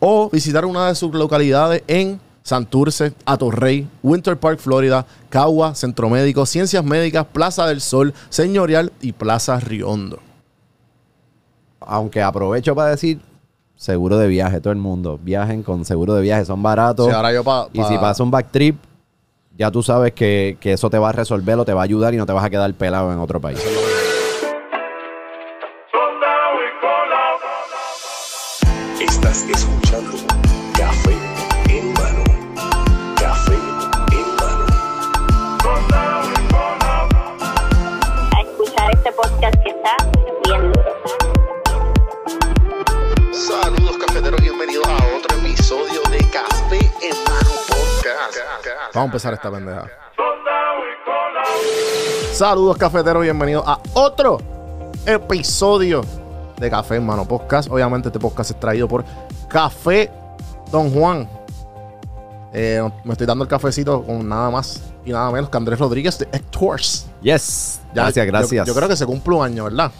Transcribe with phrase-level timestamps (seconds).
[0.00, 6.46] o visitar una de sus localidades en Santurce, Atorrey, Winter Park, Florida, Cagua, Centro Médico,
[6.46, 10.18] Ciencias Médicas, Plaza del Sol, Señorial y Plaza Riondo.
[11.80, 13.20] Aunque aprovecho para decir,
[13.76, 15.18] seguro de viaje, todo el mundo.
[15.22, 17.06] Viajen con seguro de viaje, son baratos.
[17.06, 18.76] Sí, ahora yo pa- Y si pa- pasa un back trip,
[19.56, 22.14] ya tú sabes que, que eso te va a resolver o te va a ayudar
[22.14, 23.58] y no te vas a quedar pelado en otro país.
[48.98, 49.86] Vamos a empezar esta pendeja.
[52.32, 54.38] Saludos cafeteros, bienvenidos a otro
[55.06, 56.00] episodio
[56.58, 57.70] de Café en Mano Podcast.
[57.70, 59.04] Obviamente este podcast es traído por
[59.46, 60.10] Café
[60.72, 61.28] Don Juan.
[62.52, 66.18] Eh, me estoy dando el cafecito con nada más y nada menos que Andrés Rodríguez
[66.18, 67.06] de Hectors.
[67.22, 67.80] Yes.
[67.94, 68.66] Ya- gracias, yo- gracias.
[68.66, 69.92] Yo, creo que se cumple un año, ¿verdad?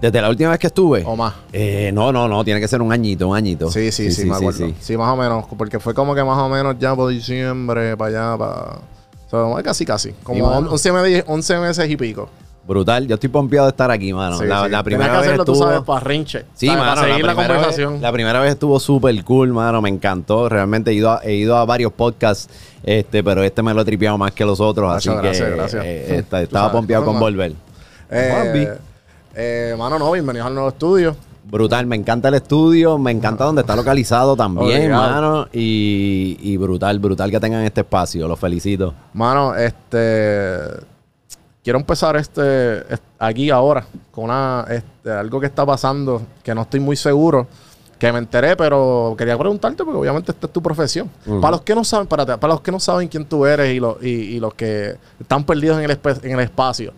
[0.00, 1.02] Desde la última vez que estuve.
[1.04, 1.34] O más.
[1.52, 3.70] Eh, no, no, no, tiene que ser un añito, un añito.
[3.70, 4.66] Sí, sí, sí, me acuerdo.
[4.66, 4.96] Sí, sí.
[4.96, 5.44] más o menos.
[5.56, 8.78] Porque fue como que más o menos ya por diciembre, para allá, para.
[9.30, 10.12] O sea, casi, casi.
[10.22, 10.70] Como bueno.
[10.70, 12.28] 11, me- 11 meses y pico.
[12.66, 13.06] Brutal.
[13.08, 14.38] Yo estoy pompeado de estar aquí, mano.
[14.38, 14.84] Sí, la, sí.
[14.84, 15.56] primera que vez hacerlo, estuvo...
[15.56, 16.44] tú sabes, para rinche.
[16.54, 16.80] Sí, ¿sabes?
[16.82, 17.92] mano, Para seguir la, conversación.
[17.94, 19.80] Vez, la primera vez estuvo súper cool, mano.
[19.82, 20.48] Me encantó.
[20.48, 22.48] Realmente he ido a, he ido a varios podcasts,
[22.84, 24.92] este, pero este me lo he tripeado más que los otros.
[24.92, 25.84] Nacho, así gracias, que gracias.
[25.84, 27.52] eh, Tú estaba pompeado con volver.
[28.10, 28.68] Eh.
[29.40, 31.14] Eh, mano, no, bienvenidos al nuevo estudio.
[31.44, 35.02] Brutal, me encanta el estudio, me encanta donde está localizado también, Obligado.
[35.12, 35.48] mano.
[35.52, 38.26] Y, y brutal, brutal que tengan este espacio.
[38.28, 38.92] Los felicito.
[39.14, 40.58] Mano, este.
[41.62, 46.62] Quiero empezar este, est- aquí ahora con una, este, algo que está pasando que no
[46.62, 47.46] estoy muy seguro.
[47.98, 51.10] Que me enteré, pero quería preguntarte porque obviamente esta es tu profesión.
[51.40, 53.80] Para los que no saben, para, para los que no saben quién tú eres y,
[53.80, 56.92] los y, y los que están perdidos en el, en el espacio,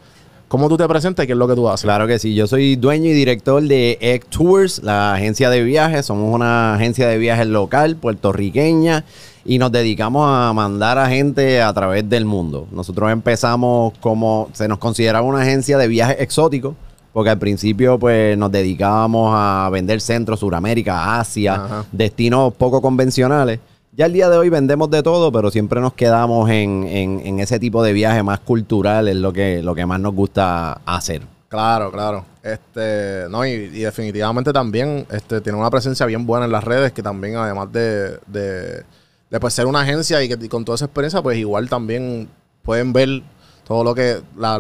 [0.51, 1.85] ¿cómo tú te presentas y qué es lo que tú haces?
[1.85, 6.07] Claro que sí, yo soy dueño y director de Egg Tours, la agencia de viajes.
[6.07, 9.05] Somos una agencia de viajes local, puertorriqueña,
[9.45, 12.67] y nos dedicamos a mandar a gente a través del mundo.
[12.73, 16.75] Nosotros empezamos como, se nos consideraba una agencia de viajes exóticos,
[17.13, 21.85] porque al principio pues nos dedicábamos a vender Centro, Suramérica, Asia, Ajá.
[21.93, 23.61] destinos poco convencionales.
[24.01, 27.59] Ya el día de hoy vendemos de todo, pero siempre nos quedamos en, en- ese
[27.59, 31.21] tipo de viaje más cultural, es lo que, lo que más nos gusta hacer.
[31.51, 32.25] Claro, claro.
[32.43, 36.93] Este, no, y, y definitivamente también este, tiene una presencia bien buena en las redes,
[36.93, 38.85] que también además de, de,
[39.29, 42.27] de, pues, ser una agencia y que con toda esa experiencia, pues igual también
[42.63, 43.21] pueden ver
[43.67, 44.59] todo lo que la,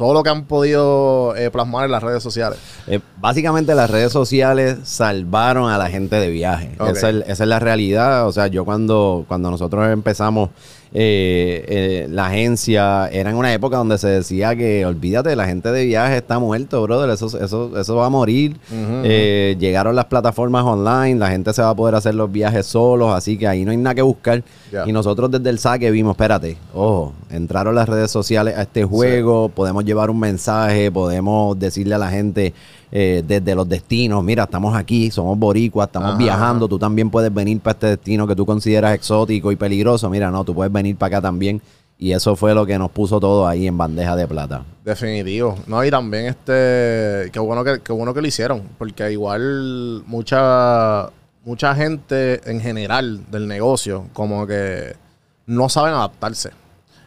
[0.00, 2.58] todo lo que han podido eh, plasmar en las redes sociales.
[2.86, 6.70] Eh, básicamente las redes sociales salvaron a la gente de viaje.
[6.88, 8.26] Esa, es, esa es la realidad.
[8.26, 10.48] O sea, yo cuando, cuando nosotros empezamos
[10.92, 15.70] eh, eh, la agencia, era en una época donde se decía que olvídate, la gente
[15.70, 17.10] de viaje está muerto, brother.
[17.10, 18.56] Eso, eso, eso va a morir.
[18.72, 23.14] Eh, llegaron las plataformas online, la gente se va a poder hacer los viajes solos,
[23.14, 24.42] así que ahí no hay nada que buscar.
[24.84, 29.48] Y nosotros desde el saque vimos, espérate, ojo, entraron las redes sociales a este juego,
[29.48, 32.52] podemos llevar un mensaje, podemos decirle a la gente
[32.92, 37.32] eh, desde los destinos, mira, estamos aquí, somos boricuas, estamos Ajá, viajando, tú también puedes
[37.32, 40.96] venir para este destino que tú consideras exótico y peligroso, mira, no, tú puedes venir
[40.96, 41.60] para acá también.
[42.02, 44.64] Y eso fue lo que nos puso todo ahí en bandeja de plata.
[44.82, 45.54] Definitivo.
[45.66, 51.10] No, y también este, qué bueno que, qué bueno que lo hicieron, porque igual mucha,
[51.44, 54.96] mucha gente en general del negocio como que
[55.44, 56.52] no saben adaptarse.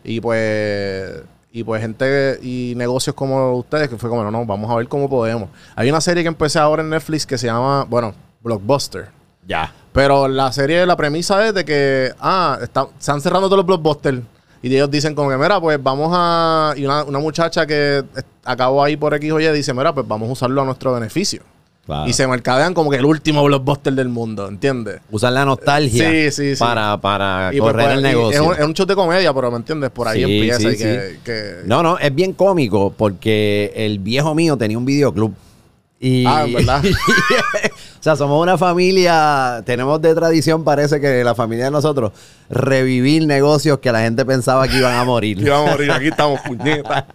[0.04, 1.24] Y pues,
[1.56, 4.88] y pues gente y negocios como ustedes que fue como, no, no, vamos a ver
[4.88, 5.50] cómo podemos.
[5.76, 9.10] Hay una serie que empecé ahora en Netflix que se llama, bueno, Blockbuster.
[9.48, 9.72] Ya.
[9.92, 13.68] Pero la serie, la premisa es de que, ah, está- se están cerrando todos los
[13.68, 14.22] blockbusters.
[14.64, 16.74] Y ellos dicen como que, mira, pues vamos a...
[16.76, 18.04] Y una, una muchacha que
[18.44, 21.44] acabó ahí por X o Y dice, mira, pues vamos a usarlo a nuestro beneficio.
[21.86, 22.10] Claro.
[22.10, 25.02] Y se mercadean como que el último blockbuster del mundo, ¿entiendes?
[25.12, 26.60] Usar la nostalgia Sí, sí, sí.
[26.60, 28.42] para, para Y pues, correr pues, el negocio.
[28.42, 29.90] Es un, es un show de comedia, pero ¿me entiendes?
[29.90, 31.20] Por ahí empieza y que...
[31.26, 35.34] que- No, no, es bien cómico porque el viejo mío tenía un videoclub
[36.06, 36.84] Y, Ah, ¿en verdad?
[36.86, 42.12] o sea, somos una familia, tenemos de tradición, parece que la familia de nosotros,
[42.50, 45.42] revivir negocios que la gente pensaba que iban a morir.
[45.50, 47.06] Vamos a morir, aquí estamos, puñetas.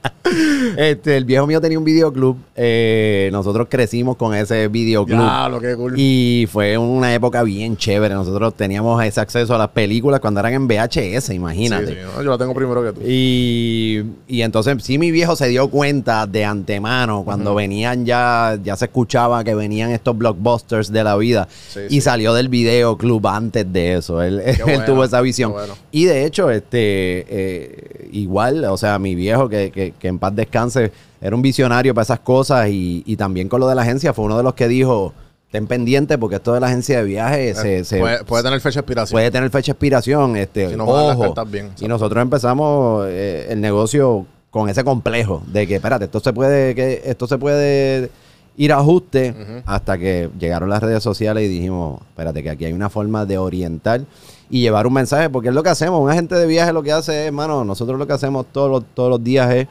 [0.76, 2.36] Este, el viejo mío tenía un videoclub.
[2.54, 5.18] eh, nosotros crecimos con ese videoclub.
[5.18, 5.94] Ya, lo que cool.
[5.96, 8.12] Y fue una época bien chévere.
[8.14, 11.86] Nosotros teníamos ese acceso a las películas cuando eran en VHS, imagínate.
[11.86, 13.00] Sí, sí, no, yo la tengo primero que tú.
[13.06, 18.76] Y, y entonces sí mi viejo se dio cuenta de antemano cuando venían ya, ya
[18.78, 22.00] se escuchaba que venían estos blockbusters de la vida Sí, y sí.
[22.00, 24.22] salió del videoclub antes de eso.
[24.22, 25.52] Él, él bueno, tuvo esa visión.
[25.52, 25.74] bueno.
[25.90, 30.34] Y de hecho, este eh, igual, o sea, mi viejo que, que- que en paz
[30.34, 34.12] descanse, era un visionario para esas cosas y, y también con lo de la agencia
[34.12, 35.12] fue uno de los que dijo,
[35.50, 38.60] ten pendiente porque esto de la agencia de viajes se, se- Eh, puede, puede tener
[38.60, 39.14] fecha de expiración.
[39.16, 40.36] puede tener fecha de expiración.
[40.36, 41.44] Este, Si no juegan las ojo.
[41.46, 46.32] bien, y nosotros empezamos eh, el negocio con ese complejo de que, espérate, esto se
[46.32, 48.10] puede, que esto se puede
[48.58, 52.72] ir a ajuste hasta que llegaron las redes sociales y dijimos, espérate, que aquí hay
[52.72, 54.02] una forma de orientar
[54.50, 56.02] y llevar un mensaje, porque es lo que hacemos.
[56.02, 58.84] Un agente de viaje lo que hace es, hermano, nosotros lo que hacemos todos los,
[58.94, 59.68] todos los días es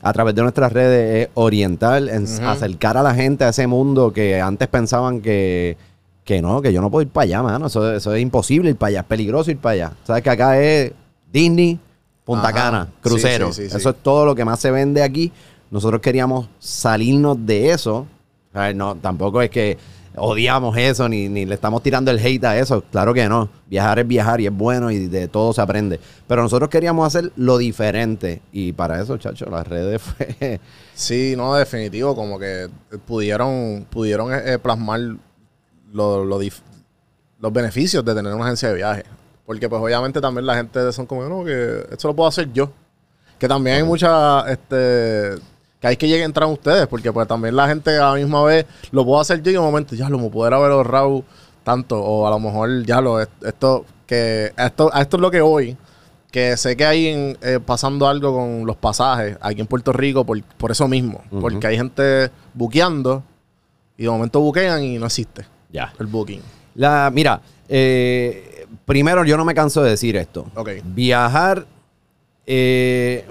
[0.00, 2.00] a través de nuestras redes es orientar,
[2.44, 5.76] acercar a la gente a ese mundo que antes pensaban que,
[6.22, 7.66] que no, que yo no puedo ir para allá, mano.
[7.66, 9.92] Eso, eso es imposible ir para allá, es peligroso ir para allá.
[10.04, 10.92] Sabes que acá es
[11.32, 11.80] Disney,
[12.24, 12.52] Punta Ajá.
[12.52, 13.52] Cana, crucero.
[13.52, 13.76] sí, sí, sí.
[13.76, 15.32] Eso es todo lo que más se vende aquí.
[15.72, 18.06] Nosotros queríamos salirnos de eso.
[18.74, 19.78] No, tampoco es que
[20.16, 22.82] odiamos eso ni, ni le estamos tirando el hate a eso.
[22.90, 23.48] Claro que no.
[23.66, 26.00] Viajar es viajar y es bueno y de todo se aprende.
[26.26, 28.42] Pero nosotros queríamos hacer lo diferente.
[28.52, 30.60] Y para eso, chacho, las redes fue.
[30.94, 32.68] Sí, no, definitivo, como que
[33.06, 34.98] pudieron, pudieron eh, eh, plasmar
[35.92, 36.62] lo- lo dif-
[37.38, 39.04] los beneficios de tener una agencia de viaje.
[39.46, 42.72] Porque pues obviamente también la gente son como, no, que esto lo puedo hacer yo.
[43.38, 45.36] Que también hay mucha, este,
[45.80, 48.42] que hay que llegar a entrar ustedes, porque pues también la gente a la misma
[48.44, 51.22] vez lo puedo hacer yo y en un momento, ya lo me pudiera haber ahorrado
[51.62, 55.40] tanto, o a lo mejor ya lo, esto, que esto, a esto es lo que
[55.40, 55.76] voy,
[56.32, 60.24] que sé que hay en- eh, pasando algo con los pasajes aquí en Puerto Rico
[60.24, 63.22] por, por eso mismo, porque hay gente buqueando
[63.96, 65.92] y de momento buquean y no existe Ya.
[65.98, 66.40] el booking.
[66.74, 70.46] La, mira, eh, primero yo no me canso de decir esto.
[70.84, 71.66] Viajar,
[72.46, 73.26] eh,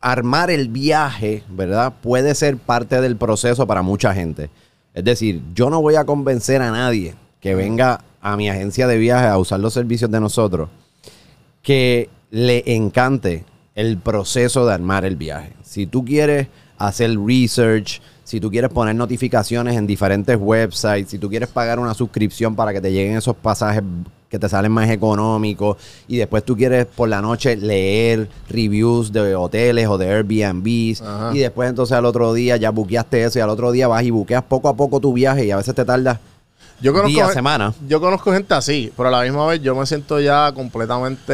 [0.00, 1.94] armar el viaje, ¿verdad?
[2.00, 4.50] Puede ser parte del proceso para mucha gente.
[4.94, 8.98] Es decir, yo no voy a convencer a nadie que venga a mi agencia de
[8.98, 10.68] viaje a usar los servicios de nosotros
[11.62, 13.44] que le encante
[13.74, 15.52] el proceso de armar el viaje.
[15.62, 16.48] Si tú quieres
[16.78, 21.94] hacer research, si tú quieres poner notificaciones en diferentes websites, si tú quieres pagar una
[21.94, 23.82] suscripción para que te lleguen esos pasajes
[24.30, 29.34] que te salen más económicos y después tú quieres por la noche leer reviews de
[29.34, 31.32] hoteles o de Airbnbs Ajá.
[31.34, 34.10] y después entonces al otro día ya buqueaste eso y al otro día vas y
[34.10, 36.20] buqueas poco a poco tu viaje y a veces te tardas
[36.80, 37.74] Yo conozco, Día, semana.
[37.88, 41.32] Yo conozco gente así, pero a la misma vez yo me siento ya completamente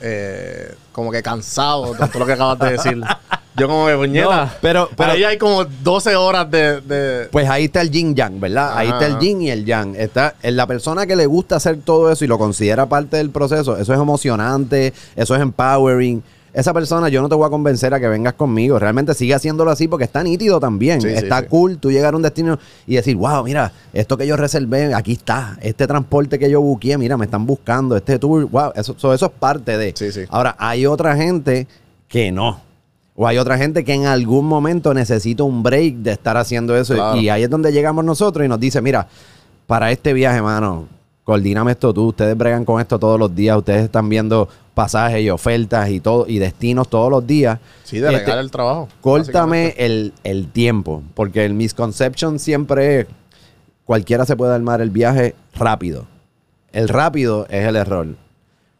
[0.00, 3.02] eh, como que cansado de todo lo que acabas de decir.
[3.58, 4.44] Yo como que puñeta.
[4.44, 8.14] No, pero- pero- ahí hay como 12 horas de, de- Pues ahí está el yin
[8.14, 8.76] yang, ¿verdad?
[8.76, 9.94] Ahí está el yin y el yang.
[9.96, 13.30] Está en la persona que le gusta hacer todo eso y lo considera parte del
[13.30, 13.76] proceso.
[13.76, 16.22] Eso es emocionante, eso es empowering.
[16.50, 18.78] Esa persona yo no te voy a convencer a que vengas conmigo.
[18.78, 21.00] Realmente sigue haciéndolo así porque está nítido también.
[21.00, 21.46] Sí, está sí.
[21.48, 25.12] cool tú llegar a un destino y decir, wow, mira, esto que yo reservé, aquí
[25.12, 25.56] está.
[25.60, 27.96] Este transporte que yo buqué, mira, me están buscando.
[27.96, 29.92] Este tour, wow, eso, so- eso es parte de.
[29.94, 30.22] Sí, sí.
[30.30, 31.68] Ahora, hay otra gente
[32.08, 32.60] que no.
[33.20, 36.94] O hay otra gente que en algún momento necesita un break de estar haciendo eso.
[36.94, 37.16] Claro.
[37.18, 39.08] Y ahí es donde llegamos nosotros y nos dice, mira,
[39.66, 40.86] para este viaje, mano,
[41.24, 42.06] coordíname esto tú.
[42.10, 43.56] Ustedes bregan con esto todos los días.
[43.58, 47.58] Ustedes están viendo pasajes y ofertas y todo y destinos todos los días.
[47.82, 48.88] sí, delegar Este, el trabajo.
[49.00, 53.06] Córtame el, el tiempo, porque el misconception siempre es
[53.84, 56.06] cualquiera se puede armar el viaje rápido.
[56.70, 58.06] El rápido es el error.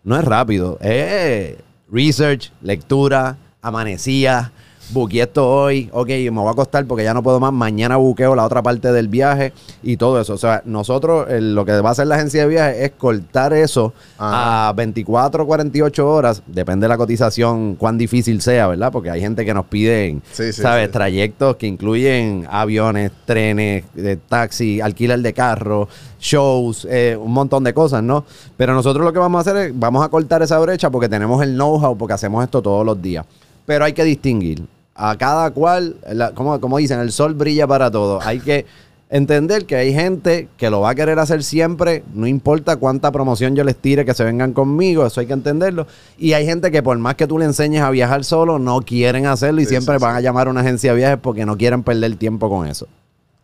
[0.05, 1.57] No es rápido, es
[1.91, 3.37] research, lectura,
[3.69, 4.53] amanecía,
[4.91, 8.35] buqueé esto hoy, ok, me voy a acostar porque ya no puedo más, mañana buqueo
[8.35, 10.33] la otra parte del viaje y todo eso.
[10.33, 13.53] O sea, nosotros eh, lo que va a hacer la agencia de viaje es cortar
[13.53, 14.69] eso Ajá.
[14.69, 18.91] a 24 o 48 horas, depende de la cotización, cuán difícil sea, ¿verdad?
[18.91, 20.87] Porque hay gente que nos piden, Sí, sí, ¿sabes?
[20.87, 20.93] sí.
[20.93, 25.87] Trayectos que incluyen aviones, trenes, eh, taxi, alquiler de carro,
[26.19, 28.25] shows, eh, un montón de cosas, ¿no?
[28.57, 31.43] Pero nosotros lo que vamos a hacer es, vamos a cortar esa brecha porque tenemos
[31.43, 33.27] el know-how, porque hacemos esto todos los días.
[33.69, 34.67] Pero hay que distinguir.
[34.95, 38.25] A cada cual, la- como, como dicen, el sol brilla para todos.
[38.27, 38.65] Hay que
[39.11, 43.55] entender que hay gente que lo va a querer hacer siempre, no importa cuánta promoción
[43.55, 45.87] yo les tire que se vengan conmigo, eso hay que entenderlo.
[46.19, 49.27] Y hay gente que por más que tú le enseñes a viajar solo, no quieren
[49.27, 50.19] hacerlo y Sí, siempre sí, van sí.
[50.19, 52.89] a llamar a una agencia de viajes porque no quieren perder tiempo con eso.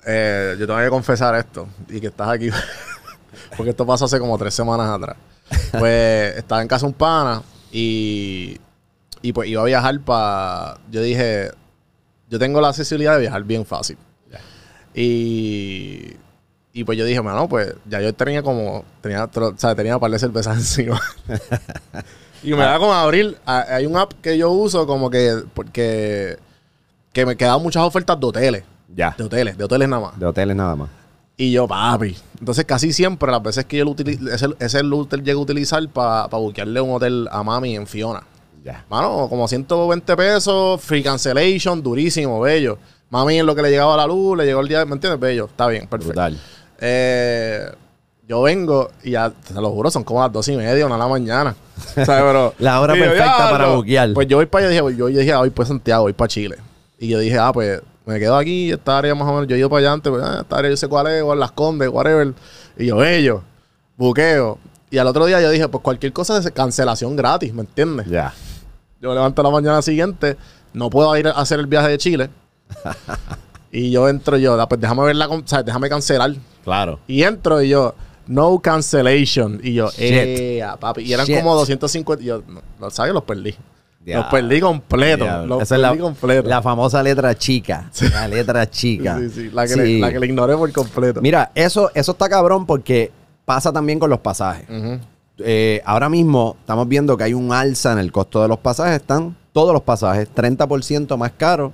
[0.07, 2.49] eh, yo tengo que confesar esto y que estás aquí.
[3.57, 5.17] porque esto pasó hace como tres semanas atrás.
[5.79, 8.57] Pues estaba en casa un pana y,
[9.25, 10.77] y pues iba a viajar para.
[10.91, 11.51] Yo dije,
[12.29, 13.97] yo tengo la accesibilidad de viajar bien fácil.
[14.95, 16.13] Y,
[16.75, 20.01] y pues yo dije, bueno, pues ya yo tenía como, tenía, o sea, tenía un
[20.01, 21.01] par de cervezas encima.
[22.43, 26.39] y me da como abrir, hay un app que yo uso como que, porque,
[27.15, 28.65] que me quedaban muchas ofertas de hoteles.
[28.95, 29.15] Ya.
[29.17, 30.19] De hoteles, de hoteles nada más.
[30.21, 30.91] De hoteles nada más.
[31.39, 32.15] Y yo, papi.
[32.39, 35.89] Entonces, casi siempre, las veces que yo lo utilizo, ese, ese hotel llego a utilizar
[35.89, 38.23] para pa buquearle un hotel a mami en Fiona.
[38.65, 38.83] Ya.
[38.89, 42.79] Mano, como 120 pesos, free cancellation, durísimo, bello.
[43.11, 45.21] Mami en lo que le llegaba la luz, le llegó el día, ¿me entiendes?
[45.21, 46.15] Bello, está bien, perfecto.
[46.15, 46.41] Brutal.
[46.81, 47.71] Eh,
[48.27, 50.99] yo vengo y ya, te lo juro, son como las dos y media, una de
[50.99, 51.55] la mañana.
[52.59, 54.15] La hora perfecta para buquear.
[54.15, 56.57] Pues yo voy para allá, dije, yo dije, ah, voy para Santiago, voy para Chile.
[56.99, 59.59] Y yo dije, ah, pues me quedo aquí, esta área más o menos, yo he
[59.59, 61.53] ido para allá antes, pues, ah, esta área yo sé cuál es, o en Las
[61.53, 62.33] Condes, whatever.
[62.79, 63.43] Y yo, bello,
[63.99, 64.59] buqueo.
[64.91, 68.07] Y al otro día yo dije, pues cualquier cosa de cancelación gratis, ¿me entiendes?
[68.07, 68.33] Ya.
[69.05, 70.39] Yo me levanto la mañana siguiente,
[70.73, 72.31] no puedo ir a hacer el viaje de Chile.
[73.71, 76.33] y yo entro yo, "Ah, pues déjame ver la, con- o sea, déjame cancelar.
[76.65, 76.99] Claro.
[77.07, 77.95] Y entro y yo,
[78.27, 79.61] no cancellation.
[79.63, 81.03] Y yo, eh, papi.
[81.03, 81.37] Y eran Shit.
[81.37, 82.23] como 250.
[82.23, 82.43] Y yo,
[82.81, 83.13] no, ¿sabes?
[83.13, 83.55] Los perdí.
[84.07, 85.27] Los perdí completo.
[85.47, 86.49] Los Esa es perdí la, completo.
[86.49, 87.91] la famosa letra chica.
[88.11, 89.19] La letra chica.
[89.19, 89.77] Sí, sí, La que.
[89.77, 91.21] Le, la que le ignoré por completo.
[91.21, 93.13] Mira, eso, eso está cabrón porque
[93.45, 94.65] pasa también con los pasajes.
[94.71, 94.99] Ujú.
[95.39, 98.97] Eh, ahora mismo estamos viendo que hay un alza en el costo de los pasajes.
[99.01, 101.73] Están todos los pasajes 30% más caros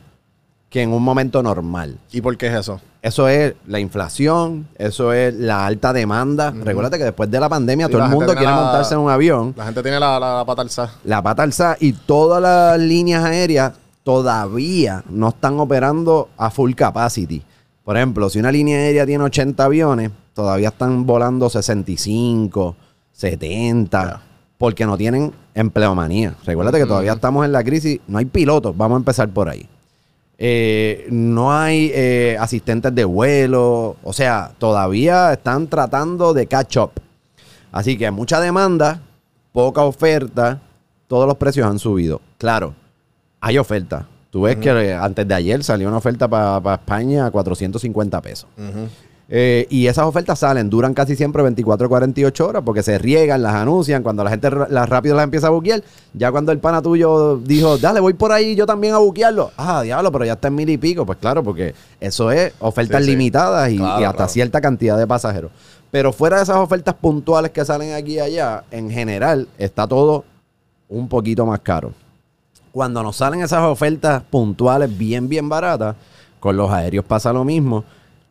[0.68, 1.98] que en un momento normal.
[2.12, 2.80] ¿Y por qué es eso?
[3.02, 6.50] Eso es la inflación, eso es la alta demanda.
[6.50, 9.00] Recuérdate que después de la pandemia Sí, todo la el mundo quiere la- montarse en
[9.00, 9.54] un avión.
[9.56, 10.92] La gente tiene la, la, la pata alzada.
[11.04, 13.72] La pata alzada y todas las líneas aéreas
[14.04, 17.42] todavía no están operando a full capacity.
[17.84, 22.76] Por ejemplo, si una línea aérea tiene 80 aviones, todavía están volando 65,
[23.20, 24.22] 70, Ya.
[24.58, 26.34] porque no tienen empleomanía.
[26.44, 29.66] Recuérdate que todavía estamos en la crisis, no hay pilotos, vamos a empezar por ahí.
[30.38, 36.92] Eh, no hay eh, asistentes de vuelo, o sea, todavía están tratando de catch up.
[37.72, 39.02] Así que mucha demanda,
[39.52, 40.60] poca oferta,
[41.08, 42.22] todos los precios han subido.
[42.38, 42.74] Claro,
[43.40, 44.06] hay oferta.
[44.30, 48.48] Tú ves que eh, antes de ayer salió una oferta para España a 450 pesos.
[49.32, 53.54] Eh, y esas ofertas salen, duran casi siempre 24 48 horas porque se riegan, las
[53.54, 54.02] anuncian.
[54.02, 57.78] Cuando la gente las rápido las empieza a buquear, ya cuando el pana tuyo dijo,
[57.78, 59.52] dale, voy por ahí yo también a buquearlo.
[59.56, 61.06] Ah, diablo, pero ya está en mil y pico.
[61.06, 63.10] Pues claro, porque eso es ofertas Sí, sí.
[63.12, 64.32] limitadas y, Claro, y hasta claro.
[64.32, 65.52] cierta cantidad de pasajeros.
[65.92, 70.24] Pero fuera de esas ofertas puntuales que salen aquí y allá, en general está todo
[70.88, 71.92] un poquito más caro.
[72.72, 75.94] Cuando nos salen esas ofertas puntuales bien, bien baratas,
[76.40, 77.84] con los aéreos pasa lo mismo.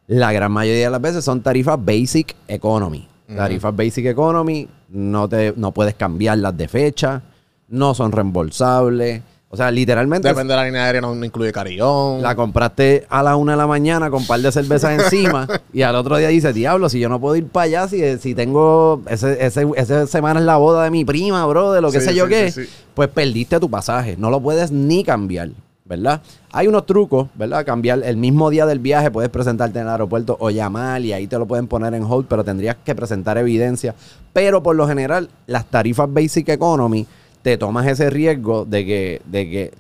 [0.10, 3.08] La gran mayoría de las veces son tarifas Basic Economy.
[3.36, 7.22] Tarifas Basic Economy, no, te, no puedes cambiarlas de fecha,
[7.68, 9.22] no son reembolsables.
[9.52, 12.24] O sea, literalmente Depende de la línea aérea, no, no incluye carillón.
[12.24, 15.84] la compraste a la una de la mañana con un par de cervezas encima y
[15.84, 19.02] al otro día dice, diablo, si yo no puedo ir para allá, si, si tengo,
[19.08, 22.08] ese, ese- esa semana es la boda de mi prima, bro, de lo que Sí,
[22.10, 22.62] sé yo sí, qué, sí.
[22.96, 25.50] pues perdiste tu pasaje, no lo puedes ni cambiar,
[25.86, 26.22] ¿verdad?
[26.52, 27.66] Hay unos trucos, ¿verdad?
[27.66, 31.28] Cambiar el mismo día del viaje, puedes presentarte en el aeropuerto o llamar y ahí
[31.28, 33.94] te lo pueden poner en hold, pero tendrías que presentar evidencia.
[34.34, 37.06] Pero por lo general, las tarifas Basic Economy,
[37.42, 39.74] te tomas ese riesgo de que, de que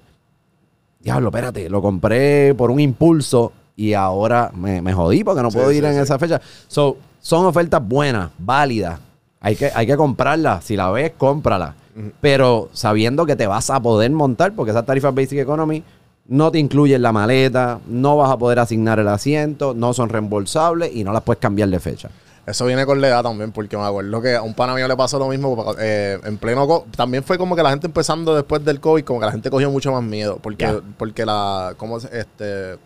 [0.99, 5.71] diablo, espérate, lo compré por un impulso y ahora me, me jodí porque no puedo
[5.71, 5.99] sí, ir en sí.
[5.99, 6.39] esa fecha.
[6.67, 8.99] So, son ofertas buenas, válidas.
[9.41, 10.65] Hay que, hay que comprarlas.
[10.65, 11.75] Si la ves, cómprala.
[12.21, 15.83] Pero sabiendo que te vas a poder montar, porque esas tarifas Basic Economy
[16.29, 20.95] no te incluyen la maleta, no vas a poder asignar el asiento, no son reembolsables
[20.95, 22.09] y no las puedes cambiar de fecha.
[22.45, 24.95] Eso viene con la edad también, porque me acuerdo que a un pana mío le
[24.97, 26.65] pasó lo mismo eh, en pleno...
[26.67, 29.51] co- También fue como que la gente empezando después del COVID, como que la gente
[29.51, 31.75] cogió mucho más miedo, porque, porque la...
[31.77, 32.77] ¿Cómo se- este,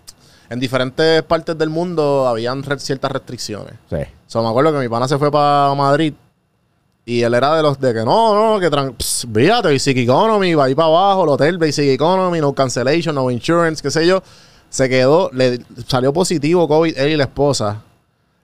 [0.49, 3.73] en diferentes partes del mundo habían re- ciertas restricciones.
[3.89, 3.97] Sí.
[4.27, 6.13] So, me acuerdo que mi pana se fue para Madrid
[7.05, 10.65] y él era de los de que no, no, que pss, fíjate, Basic Economy, va
[10.65, 14.23] ahí para abajo, el hotel Basic Economy, no cancellation, no insurance, qué sé yo.
[14.69, 17.83] Se quedó, le salió positivo COVID él y la esposa.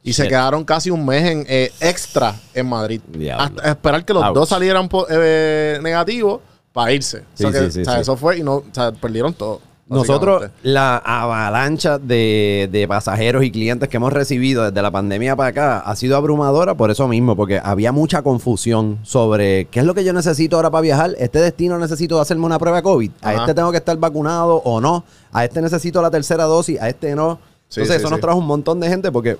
[0.03, 3.01] Y se quedaron casi un mes en, eh, extra en Madrid.
[3.37, 4.33] Hasta esperar que los Ouch.
[4.33, 7.23] dos salieran eh, negativos para irse.
[7.33, 9.33] Sí, o sea, que, sí, sí, o sea, eso fue y no, o sea, perdieron
[9.33, 9.61] todo.
[9.89, 15.50] Nosotros, la avalancha de, de pasajeros y clientes que hemos recibido desde la pandemia para
[15.50, 19.96] acá ha sido abrumadora por eso mismo, porque había mucha confusión sobre qué es lo
[19.96, 21.15] que yo necesito ahora para viajar.
[21.17, 23.12] Este destino necesito hacerme una prueba COVID.
[23.24, 23.39] A Ajá.
[23.41, 25.03] este tengo que estar vacunado o no.
[25.31, 27.39] A este necesito la tercera dosis, a este no.
[27.67, 29.38] Sí, Entonces sí, eso nos trajo un montón de gente porque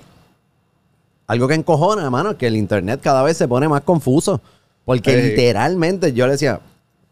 [1.28, 4.42] algo que encojona, hermano, es que el internet cada vez se pone más confuso.
[4.84, 6.60] Porque literalmente yo le decía,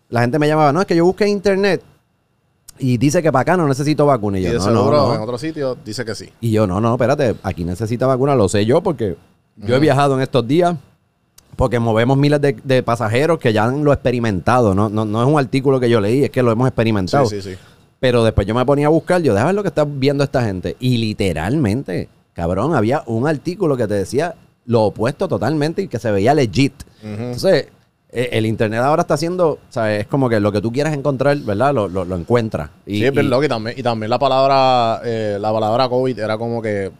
[0.09, 1.83] la gente me llamaba, no, es que yo busqué en internet
[2.79, 4.39] y dice que para acá no necesito vacuna.
[4.39, 5.15] Y Y yo, de no, seguro no, no.
[5.15, 6.29] en otro sitio dice que sí.
[6.41, 9.15] Y yo, no, no, espérate, aquí necesita vacuna, lo sé yo porque
[9.57, 10.75] yo he viajado en estos días
[11.55, 14.89] porque movemos miles de, de pasajeros que ya han lo experimentado, ¿no?
[14.89, 17.25] No, no es un artículo que yo leí, es que lo hemos experimentado.
[17.25, 17.57] Sí, sí, sí.
[17.99, 20.43] Pero después yo me ponía a buscar, yo, déjame ver lo que está viendo esta
[20.43, 20.75] gente.
[20.79, 26.11] Y literalmente, cabrón, había un artículo que te decía lo opuesto totalmente y que se
[26.11, 26.73] veía legit.
[27.01, 27.69] Entonces, eh,
[28.31, 30.01] el internet ahora está haciendo, ¿sabes?
[30.01, 31.73] Es como que lo que tú quieras encontrar, ¿verdad?
[31.73, 32.69] Lo, lo, lo encuentras.
[32.85, 36.37] Y, sí, es y- que también, y también la palabra, eh, la palabra COVID era
[36.37, 36.91] como que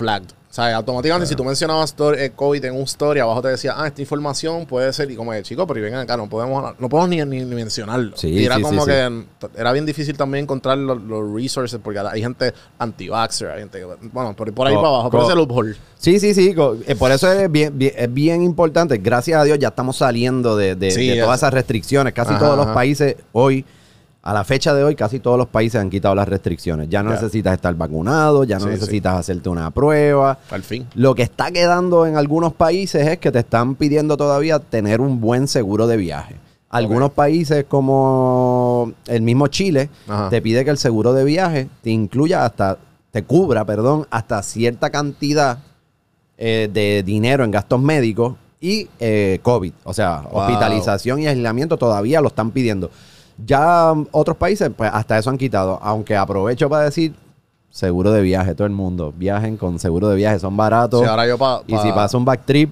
[0.00, 0.30] flagged.
[0.50, 3.72] O sea, automáticamente si tú mencionabas story- eh, COVID en un story, abajo te decía,
[3.76, 6.74] ah, esta información puede ser, y como que, chicos, pero y vengan acá, no podemos,
[6.76, 8.16] no podemos ni, ni, ni mencionarlo.
[8.16, 9.24] Sí, y era sí, como sí, que
[9.56, 13.84] era bien difícil también encontrar los, los resources, porque hay gente anti-vaxxer, hay gente que,
[14.12, 15.76] bueno, por, por ahí Co- para abajo, por ese loophole.
[15.96, 16.52] Sí, sí, sí.
[16.52, 18.98] co- eh, Por eso es bien, bien- es bien importante.
[18.98, 22.12] Gracias a Dios ya estamos saliendo de, de- todas esas restricciones.
[22.12, 22.74] Casi Ajá, todos los ajá.
[22.74, 23.64] países hoy,
[24.22, 26.88] a la fecha de hoy, casi todos los países han quitado las restricciones.
[26.90, 28.74] Ya no necesitas estar vacunado, ya no Sí, sí.
[28.74, 30.38] necesitas hacerte una prueba.
[30.50, 30.86] Al fin.
[30.94, 35.20] Lo que está quedando en algunos países es que te están pidiendo todavía tener un
[35.20, 36.36] buen seguro de viaje.
[36.68, 40.28] Algunos países como el mismo Chile Ajá.
[40.28, 42.78] te pide que el seguro de viaje te incluya hasta,
[43.10, 45.58] te cubra, perdón, hasta cierta cantidad
[46.38, 49.72] eh, de dinero en gastos médicos y eh, COVID.
[49.84, 50.42] O sea, Wow.
[50.42, 52.90] hospitalización y aislamiento todavía lo están pidiendo.
[53.46, 55.78] Ya otros países, pues hasta eso han quitado.
[55.82, 57.14] Aunque aprovecho para decir,
[57.70, 59.12] seguro de viaje, todo el mundo.
[59.16, 61.00] Viajen con seguro de viaje, son baratos.
[61.00, 62.70] Sí, ahora yo pa- Y si pasa un back trip,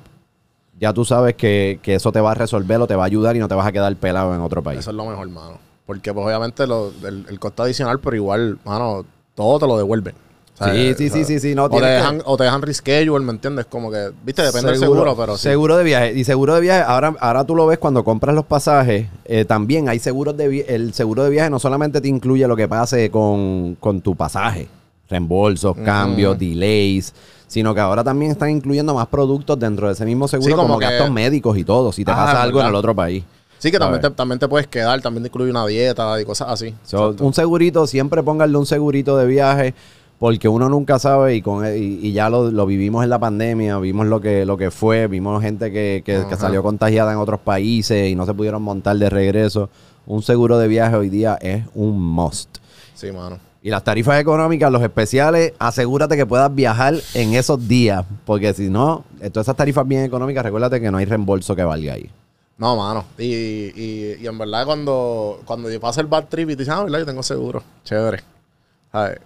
[0.79, 3.35] ya tú sabes que, que eso te va a resolver o te va a ayudar
[3.37, 4.81] y no te vas a quedar pelado en otro país.
[4.81, 5.59] Eso es lo mejor, mano.
[5.87, 10.15] Porque, pues, obviamente, lo- el, el costo adicional, pero igual, mano, todo te lo devuelven.
[10.61, 13.67] Sí, sí, sí, sí, sí, no, o, te dejan, o te dejan reschedule, ¿me entiendes?
[13.67, 15.43] Como que, viste, depende del seguro, pero sí.
[15.45, 16.13] Seguro de viaje.
[16.15, 19.89] Y seguro de viaje, ahora, ahora tú lo ves cuando compras los pasajes, eh, también
[19.89, 20.75] hay seguros de viaje.
[20.75, 24.69] El seguro de viaje no solamente te incluye lo que pase con, con tu pasaje,
[25.09, 27.15] reembolsos, cambios, delays,
[27.47, 30.69] sino que ahora también están incluyendo más productos dentro de ese mismo seguro, Sí, como
[30.69, 33.23] como, que- gastos médicos y todo, si te Ah, pasa algo en el otro país.
[33.59, 36.49] Sí, que también te, también te puedes quedar, también te incluye una dieta y cosas
[36.50, 36.75] así.
[36.85, 39.75] So, un segurito, siempre pónganle un segurito de viaje,
[40.19, 43.78] porque uno nunca sabe y, con, y, y ya lo, lo vivimos en la pandemia,
[43.78, 48.09] vimos lo que, lo que fue, vimos gente que, que- salió contagiada en otros países
[48.11, 49.71] y no se pudieron montar de regreso.
[50.07, 52.59] Un seguro de viaje hoy día es un must.
[52.95, 53.39] Sí, mano.
[53.63, 58.71] Y las tarifas económicas, los especiales, asegúrate que puedas viajar en esos días, porque si
[58.71, 62.09] no, eh, todas esas tarifas bien económicas, recuérdate que no hay reembolso que valga ahí.
[62.57, 63.04] No, mano.
[63.19, 66.75] Y, y, y en verdad, cuando, cuando yo paso el bad trip y te dicen,
[66.75, 67.00] ah, ¿verdad?
[67.00, 67.63] Yo tengo seguro.
[67.85, 68.23] Chévere.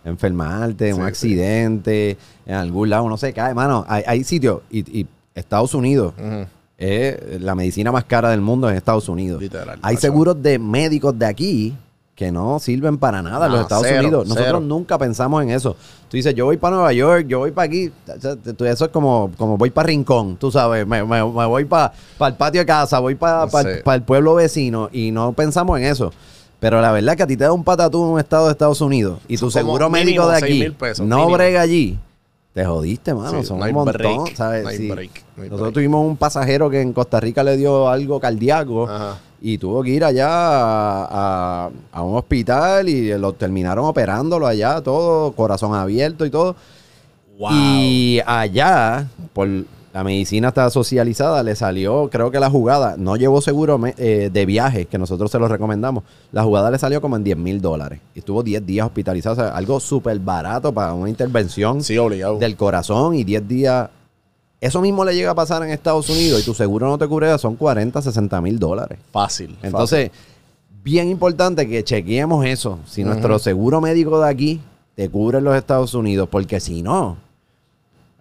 [0.04, 1.06] Enfermarte, un sí.
[1.06, 3.84] accidente, en algún lado uno se cae, mano.
[3.88, 6.14] Hay, hay sitios, y, y Estados Unidos
[6.78, 9.40] es la medicina más cara del mundo en Estados Unidos.
[9.40, 11.74] Literal, Hay seguros de médicos de aquí
[12.14, 14.24] que no sirven para nada en los No, Estados cero, Unidos.
[14.28, 14.60] Nosotros cero.
[14.60, 15.74] nunca pensamos en eso.
[16.10, 17.90] Tú dices, yo voy para Nueva York, yo voy para aquí.
[18.66, 20.86] Eso es como, como voy para Rincón, tú sabes.
[20.86, 23.68] Me, me- me voy para el patio de casa, voy para Sí.
[23.86, 26.12] el pueblo vecino y no pensamos en eso.
[26.62, 28.52] Pero la verdad es que a ti te da un patatú en un estado de
[28.52, 31.34] Estados Unidos y tu seguro médico de aquí pesos, no mínimo.
[31.36, 31.98] brega allí.
[32.54, 33.40] Te jodiste, mano.
[33.40, 34.62] Sí, Son no un montón, break, ¿sabes?
[34.64, 34.88] no Sí.
[34.88, 35.74] break, no Nosotros break.
[35.74, 39.18] tuvimos un pasajero que en Costa Rica le dio algo cardíaco Ajá.
[39.40, 44.80] y tuvo que ir allá a, a- a un hospital y lo terminaron operándolo allá,
[44.82, 46.54] todo, corazón abierto y todo.
[47.50, 49.48] Y allá, por
[49.92, 54.46] la medicina está socializada, le salió, creo que la jugada, no llevó seguro eh, de
[54.46, 56.04] viaje, que nosotros se lo recomendamos.
[56.32, 58.00] La jugada le salió como en 10 mil dólares.
[58.14, 61.96] Y estuvo 10 días hospitalizado, o sea, algo súper barato para una intervención Sí,
[62.40, 63.90] del corazón y 10 días.
[64.62, 67.36] Eso mismo le llega a pasar en Estados Unidos y tu seguro no te cubre,
[67.36, 68.98] son 40, 60 mil dólares.
[69.10, 69.58] Fácil.
[69.62, 70.10] Entonces,
[70.82, 72.78] bien importante que chequeemos eso.
[72.86, 74.60] Si nuestro seguro médico de aquí
[74.94, 77.18] te cubre en los Estados Unidos, porque si no,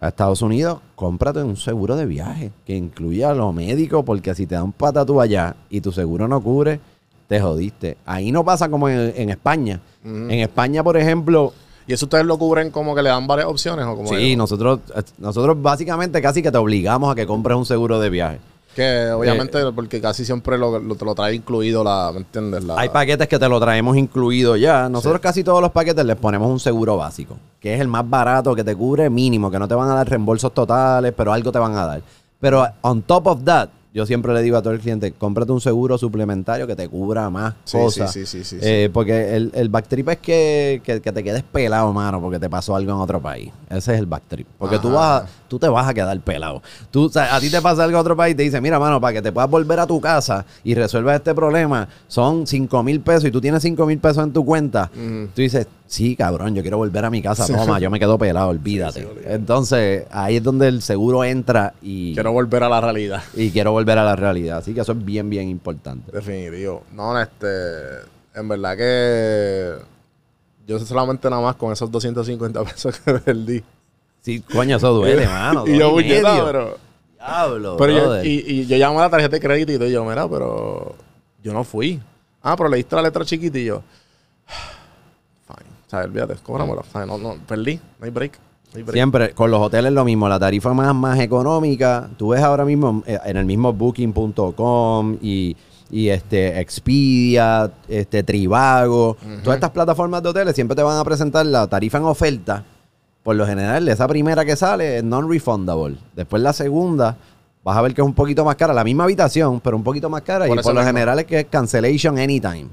[0.02, 4.56] a Estados Unidos, cómprate un seguro de viaje que incluya lo médico, porque si te
[4.56, 6.80] da un patatú allá y tu seguro no cubre,
[7.28, 7.98] te jodiste.
[8.06, 9.80] Ahí no pasa como en, en España.
[10.04, 11.54] En España, por ejemplo,
[11.88, 14.80] ¿Y eso ustedes lo cubren como que le dan varias opciones o como sí, nosotros,
[15.18, 18.40] nosotros básicamente casi que te obligamos a que compres un seguro de viaje.
[18.76, 22.64] Que obviamente, porque casi siempre lo, lo- te lo trae incluido la, ¿me entiendes?
[22.64, 24.88] La, Hay paquetes que te lo traemos incluido ya.
[24.88, 28.56] Nosotros casi todos los paquetes les ponemos un seguro básico, que es el más barato,
[28.56, 31.60] que te cubre mínimo, que no te van a dar reembolsos totales, pero algo te
[31.60, 32.02] van a dar.
[32.40, 35.60] Pero on top of that, yo siempre le digo a todo el cliente, cómprate un
[35.60, 38.12] seguro suplementario que te cubra más Sí, cosas.
[38.14, 41.44] sí, sí, sí, sí, Eh, Porque el, el backtrip es que, que, que te quedes
[41.44, 43.52] pelado, mano, porque te pasó algo en otro país.
[43.70, 44.48] Ese es el backtrip.
[44.58, 46.62] Porque tú, vas tú te vas a quedar pelado.
[46.90, 48.80] Tú, o sea, a ti te pasa algo en otro país y te dice, mira,
[48.80, 52.84] mano, para que te puedas volver a tu casa y resuelvas este problema, son 5
[52.84, 54.90] mil pesos y tú tienes 5 mil pesos en tu cuenta.
[54.94, 57.46] Tú dices, sí, cabrón, yo quiero volver a mi casa.
[57.46, 59.08] Toma, yo me quedo pelado, olvídate.
[59.26, 63.22] Entonces, ahí es donde el seguro entra y Quiero volver a la realidad.
[63.36, 64.60] y quiero volver a la realidad.
[64.60, 66.12] Así que eso es bien, bien importante.
[66.12, 66.84] Definitivo.
[66.94, 67.48] No, este.
[68.34, 69.74] En verdad que.
[70.68, 73.64] Yo solamente nada más con esos 250 pesos que perdí.
[74.22, 75.66] Sí, coño, eso duele, mano.
[75.68, 76.78] y yo, puñeta, pero.
[77.18, 80.28] Diablo, Pero yo, y, y yo llamé a la tarjeta de crédito y yo, mira,
[80.28, 80.96] pero.
[81.44, 82.00] Yo no fui.
[82.42, 83.84] Ah, pero leíste la letra chiquita y yo.
[85.92, 86.80] Sea, olvídate, cóbramelo.
[86.80, 87.76] O sea, no, no, perdí.
[88.00, 88.40] No hay break.
[88.94, 92.10] Siempre, con los hoteles lo mismo, la tarifa más, más económica.
[92.18, 95.58] Tú ves ahora mismo eh, en el mismo booking.com y,
[95.90, 101.46] y este Expedia, este Trivago, todas estas plataformas de hoteles siempre te van a presentar
[101.46, 102.64] la tarifa en oferta.
[103.22, 105.98] Por lo general, esa primera que sale es non-refundable.
[106.16, 107.18] Después la segunda,
[107.66, 110.10] vas a ver que es un poquito más cara, la misma habitación, pero un poquito
[110.10, 110.48] más cara.
[110.48, 110.88] Por y por lo mismo.
[110.88, 112.70] general es que es cancellation anytime.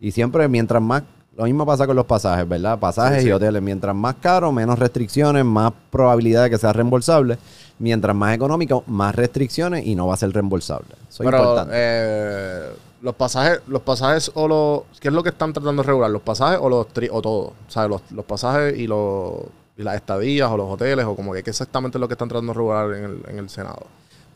[0.00, 1.02] Y siempre, mientras más,
[1.36, 2.78] lo mismo pasa con los pasajes, ¿verdad?
[2.78, 3.28] Pasajes Sí, sí.
[3.28, 3.62] y hoteles.
[3.62, 7.38] Mientras más caro, menos restricciones, más probabilidad de que sea reembolsable.
[7.78, 10.88] Mientras más económico, más restricciones y no va a ser reembolsable.
[11.08, 11.72] Eso es Pero importante.
[11.74, 12.68] eh,
[13.00, 14.82] los pasajes, los pasajes o los.
[15.00, 16.10] ¿Qué es lo que están tratando de regular?
[16.10, 17.38] ¿Los pasajes o los tri- o todo?
[17.40, 19.34] O sea, los, los pasajes y los
[19.76, 22.28] y las estadías o los hoteles o como que qué exactamente es lo que están
[22.28, 23.86] tratando de regular en el, en el Senado.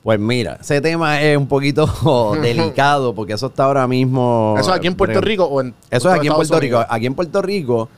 [0.07, 1.85] Pues mira, ese tema es un poquito
[2.41, 4.55] delicado porque eso está ahora mismo.
[4.57, 6.87] ¿Eso es aquí en Puerto Rico o en Eso es aquí en Puerto Rico.
[6.89, 7.89] Aquí en Puerto Rico,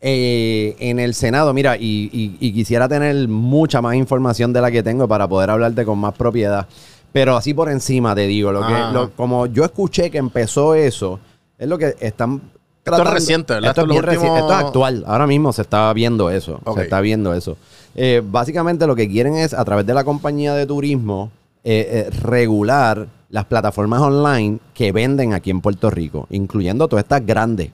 [0.00, 4.70] eh, en el Senado, mira, y, y- y quisiera tener mucha más información de la
[4.70, 6.66] que tengo para poder hablarte con más propiedad.
[7.12, 11.20] Pero así por encima te digo, lo que, lo- como yo escuché que empezó eso,
[11.58, 12.40] es lo que están
[12.84, 13.70] Esto es reciente, ¿verdad?
[13.70, 15.04] Esto es, bien último- esto es actual.
[15.06, 16.60] Ahora mismo se está viendo eso.
[16.74, 17.56] Se está viendo eso.
[17.94, 21.30] Eh, básicamente lo que quieren es, a través de la compañía de turismo,
[21.62, 27.24] eh, eh, regular las plataformas online que venden aquí en Puerto Rico, incluyendo todas estas
[27.24, 27.70] grandes.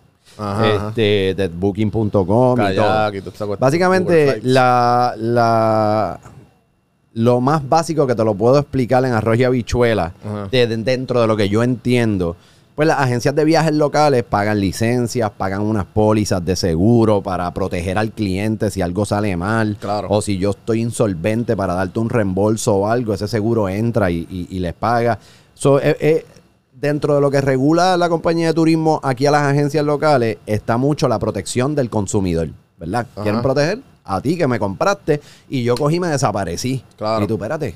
[0.65, 2.71] Este, de booking.com y todo.
[2.71, 6.21] Y toda esta cuestión, Google Básicamente, la, la,
[7.15, 10.49] lo más básico que te lo puedo explicar en arroz y habichuela, Ajá.
[10.51, 12.37] de- de- dentro de lo que yo entiendo,
[12.81, 17.99] pues las agencias de viajes locales pagan licencias, pagan unas pólizas de seguro para proteger
[17.99, 19.77] al cliente si algo sale mal.
[19.79, 20.09] Claro.
[20.11, 24.27] O si yo estoy insolvente para darte un reembolso o algo, ese seguro entra y,
[24.31, 25.19] y- y les paga.
[25.53, 26.25] So, eh, eh,
[26.73, 30.79] dentro de lo que regula la compañía de turismo aquí a las agencias locales está
[30.79, 33.07] mucho la protección del consumidor, ¿verdad?
[33.13, 33.23] Ajá.
[33.25, 36.83] Quieren proteger a ti que me compraste y yo cogí y me desaparecí.
[36.97, 37.25] Claro.
[37.25, 37.75] Y tú, espérate,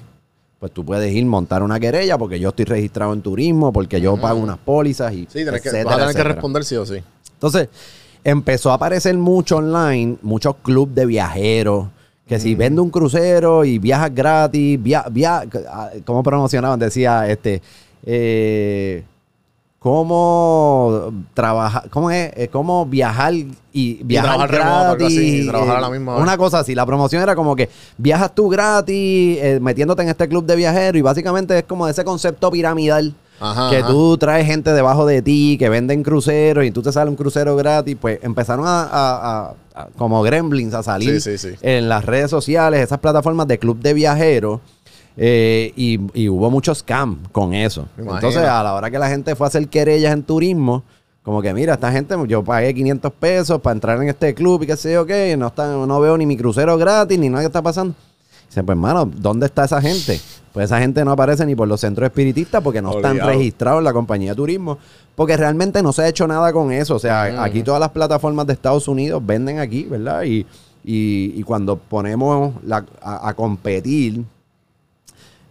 [0.65, 4.17] pues tú puedes ir montar una querella porque yo estoy registrado en turismo, porque yo
[4.17, 7.03] pago unas pólizas y Sí, que, etcétera, vas a tener que responder sí o sí.
[7.35, 7.69] Entonces,
[8.25, 11.89] empezó a aparecer mucho online, muchos clubes de viajeros,
[12.27, 16.79] que si vende un crucero y viajas gratis, via, via- ah, ¿cómo promocionaban?
[16.81, 17.61] Decía, este,
[18.07, 19.05] eh,
[19.85, 23.33] cómo trabajar, cómo es, Eh, cómo viajar
[23.73, 25.19] y viajar trabajar remoto, algo gratis.
[25.19, 26.23] así, y trabajar a la misma vez.
[26.23, 27.69] Una cosa así, la promoción era como que
[27.99, 32.05] viajas tú gratis, eh, metiéndote en este club de viajeros y básicamente es como ese
[32.05, 33.15] concepto piramidal.
[33.41, 33.89] Ajá, que ajá.
[33.89, 37.57] tú traes gente debajo de ti que venden cruceros y tú te sale un crucero
[37.57, 38.89] gratis, pues empezaron a, a-
[39.49, 41.57] a- a- como gremlins a salir Sí, sí, sí.
[41.61, 44.61] en las redes sociales, esas plataformas de club de viajeros.
[45.17, 47.87] Eh, y, y hubo muchos scam con eso.
[48.17, 50.83] Entonces, a la hora que la gente fue a hacer querellas en turismo,
[51.23, 54.67] como que mira, esta gente, yo pagué 500 pesos para entrar en este club y
[54.67, 57.47] qué sé yo qué, no, están, no veo ni mi crucero gratis, ni nada que
[57.47, 57.95] está pasando.
[58.49, 60.21] Dicen, pues hermano, ¿dónde está esa gente?
[60.53, 63.85] Pues esa gente no aparece ni por los centros espiritistas porque no están registrados en
[63.85, 64.79] la compañía de turismo.
[65.17, 66.95] Porque realmente no se ha hecho nada con eso.
[66.95, 70.23] O sea, aquí todas las plataformas de Estados Unidos venden aquí, ¿verdad?
[70.25, 70.41] Y,
[70.85, 74.23] y, y cuando ponemos la- a, a competir,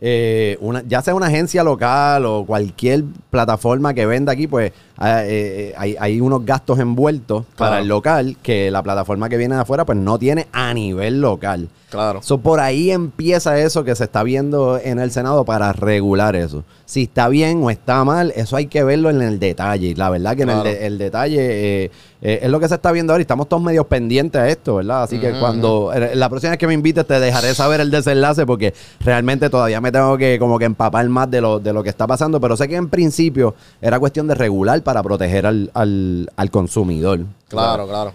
[0.05, 5.21] eh, una, ya sea una agencia local o cualquier plataforma que venda aquí, pues ah,
[5.23, 9.61] eh, hay, hay unos gastos envueltos para el local que la plataforma que viene de
[9.61, 11.69] afuera pues no tiene a nivel local.
[11.93, 12.23] Claro.
[12.23, 16.63] So, por ahí empieza eso que se está viendo en el Senado para regular eso.
[16.85, 19.93] Si está bien o está mal, eso hay que verlo en el detalle.
[19.95, 20.69] La verdad que en el, Claro.
[20.71, 21.37] de- el detalle
[21.85, 21.91] eh,
[22.23, 24.75] eh, es lo que se está viendo ahora y estamos todos medio pendientes a esto,
[24.77, 25.03] ¿verdad?
[25.03, 28.45] Así que cuando eh, la próxima vez que me invites te dejaré saber el desenlace
[28.47, 31.89] porque realmente todavía me tengo que como que empapar más de lo, de lo que
[31.89, 32.41] está pasando.
[32.41, 37.19] Pero sé que en principio era cuestión de regular para proteger al, al, al consumidor.
[37.49, 38.13] Claro, claro.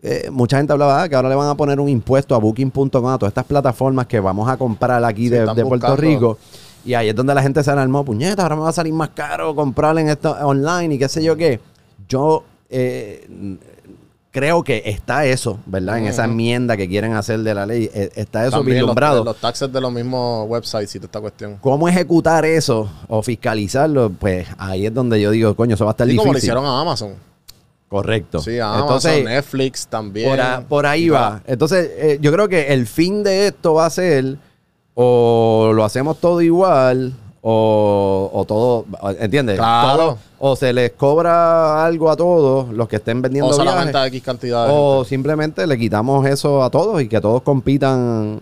[0.00, 3.06] Como mucha gente hablaba ah, que ahora le van a poner un impuesto a Booking.com,
[3.06, 5.96] a todas estas plataformas que vamos a comprar aquí Sí, de, Puerto.
[5.96, 6.38] Rico.
[6.84, 9.10] Y ahí es donde la gente se alarmó, puñeta, ahora me va a salir más
[9.10, 11.60] caro comprar en esto online y qué sé yo qué.
[12.08, 13.26] Yo eh,
[14.30, 15.98] creo que está eso, ¿verdad?
[15.98, 19.24] En esa enmienda que quieren hacer de la ley, eh, está eso También vislumbrado.
[19.24, 21.56] los taxes de los mismos websites y toda esta cuestión.
[21.60, 24.10] ¿Cómo ejecutar eso o fiscalizarlo?
[24.10, 26.22] Pues ahí es donde yo digo, coño, eso va a estar Y difícil.
[26.24, 27.14] como lo hicieron a Amazon.
[27.88, 28.40] Correcto.
[28.40, 30.28] Sí, Amazon, Entonces, Netflix también.
[30.30, 31.40] por, a- por ahí va.
[31.46, 34.36] Entonces, eh, yo creo que el fin de esto va a ser
[34.94, 38.84] o lo hacemos todo igual o, o todo,
[39.20, 39.56] ¿entiendes?
[39.56, 39.96] Claro.
[39.96, 44.04] Todo- o se les cobra algo a todos los que estén vendiendo O solamente viajes,
[44.04, 45.08] a X cantidad o gente.
[45.08, 48.38] simplemente le quitamos eso a todos y que todos compitan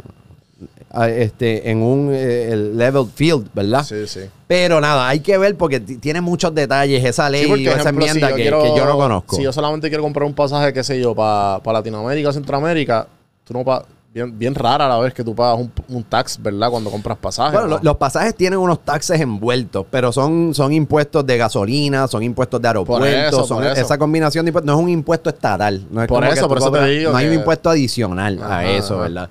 [1.05, 3.85] este, en un eh, el level field, ¿verdad?
[3.85, 4.21] Sí, sí.
[4.47, 7.81] Pero nada, hay que ver porque tiene muchos detalles esa ley Sí, porque, o esa
[7.83, 9.37] ejemplo, enmienda si yo que, quiero- que yo no conozco.
[9.37, 13.07] Si yo solamente quiero comprar un pasaje, qué sé yo, para Latinoamérica o Centroamérica,
[13.45, 13.85] tú no pagas.
[14.15, 16.71] Bien, bien rara la vez que tú pagas un, un tax, ¿verdad?
[16.71, 17.53] Cuando compras pasajes.
[17.53, 17.77] Bueno, ¿no?
[17.77, 22.63] lo- los pasajes tienen unos taxes envueltos, pero son, son impuestos de gasolina, son impuestos
[22.63, 24.67] de aeropuertos, eso, son esa combinación de impuestos.
[24.73, 25.85] No es un impuesto estatal.
[25.91, 28.41] No es Por como eso, que por eso te digo No hay un impuesto adicional
[28.43, 29.29] a eso, ajá.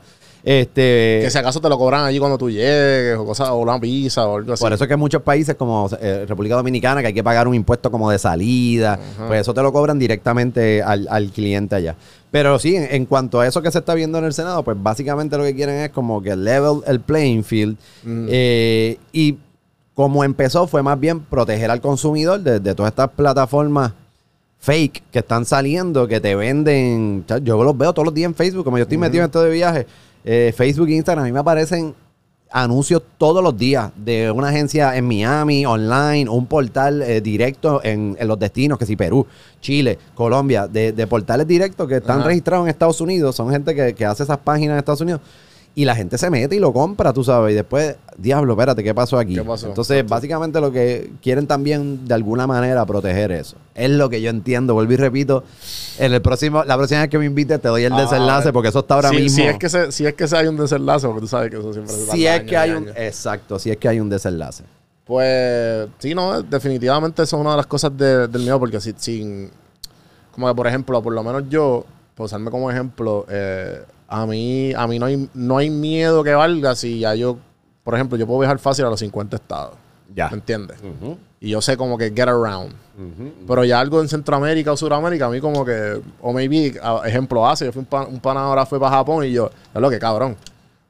[0.47, 3.79] Este, que si acaso te lo cobran allí cuando tú llegues, o cosas, o una
[3.79, 4.61] visa, o algo así.
[4.63, 7.47] Por eso es que en muchos países como eh, República Dominicana, que hay que pagar
[7.47, 11.95] un impuesto como de salida, pues eso te lo cobran directamente al, al cliente allá.
[12.29, 14.77] Pero sí, en, en cuanto a eso que se está viendo en el Senado, pues
[14.79, 17.77] básicamente lo que quieren es como que level el playing field.
[18.05, 19.37] eh, y
[19.95, 23.93] como empezó fue más bien proteger al consumidor de, de todas estas plataformas
[24.59, 27.23] fake que están saliendo, que te venden.
[27.41, 29.49] Yo los veo todos los días en Facebook, como yo estoy metido en esto de
[29.51, 29.87] viaje.
[30.25, 31.93] Eh, Facebook e Instagram, a mí me aparecen
[32.51, 38.15] anuncios todos los días de una agencia en Miami, online, un portal eh, directo en,
[38.19, 39.27] en los destinos, que si Perú,
[39.61, 42.27] Chile, Colombia, de, de portales directos que están Ajá.
[42.29, 45.21] registrados en Estados Unidos, son gente que, que hace esas páginas en Estados Unidos.
[45.77, 47.51] Y la gente se mete y lo compra, tú sabes.
[47.51, 49.35] Y después, diablo, espérate, ¿qué pasó aquí?
[49.35, 49.67] ¿Qué pasó?
[49.67, 50.09] Entonces, Exacto.
[50.15, 53.57] básicamente lo que quieren también de alguna manera proteger eso.
[53.75, 54.73] Es lo que yo entiendo.
[54.73, 55.43] Vuelvo y repito.
[55.99, 58.69] En el próximo, la próxima vez que me invite te doy el Ah, desenlace porque
[58.69, 59.35] eso está ahora si, mismo.
[59.35, 61.57] Si es, que se, si es que se hay un desenlace, porque tú sabes que
[61.57, 62.97] eso siempre se si es que hay años y un.
[62.97, 64.63] Exacto, si es que hay un desenlace.
[65.03, 68.93] Pues sí, no, definitivamente eso es una de las cosas de- del mío, porque si,
[68.97, 69.51] sin,
[70.31, 71.85] como que por ejemplo, por lo menos yo,
[72.15, 76.33] por usarme como ejemplo, eh, a mí, a mí no hay, no hay miedo que
[76.33, 77.37] valga si ya yo,
[77.83, 79.73] por ejemplo, yo puedo viajar fácil a los 50 estados.
[80.13, 80.29] Ya.
[80.29, 80.77] ¿Me entiendes?
[81.41, 82.73] Y yo sé como que get around.
[83.47, 87.45] Pero ya algo en Centroamérica o Sudamérica, a mí como que, o maybe, a- ejemplo
[87.47, 89.89] hace, yo fui un, pan, un pana ahora fue para Japón y yo, es lo
[89.89, 90.37] que cabrón.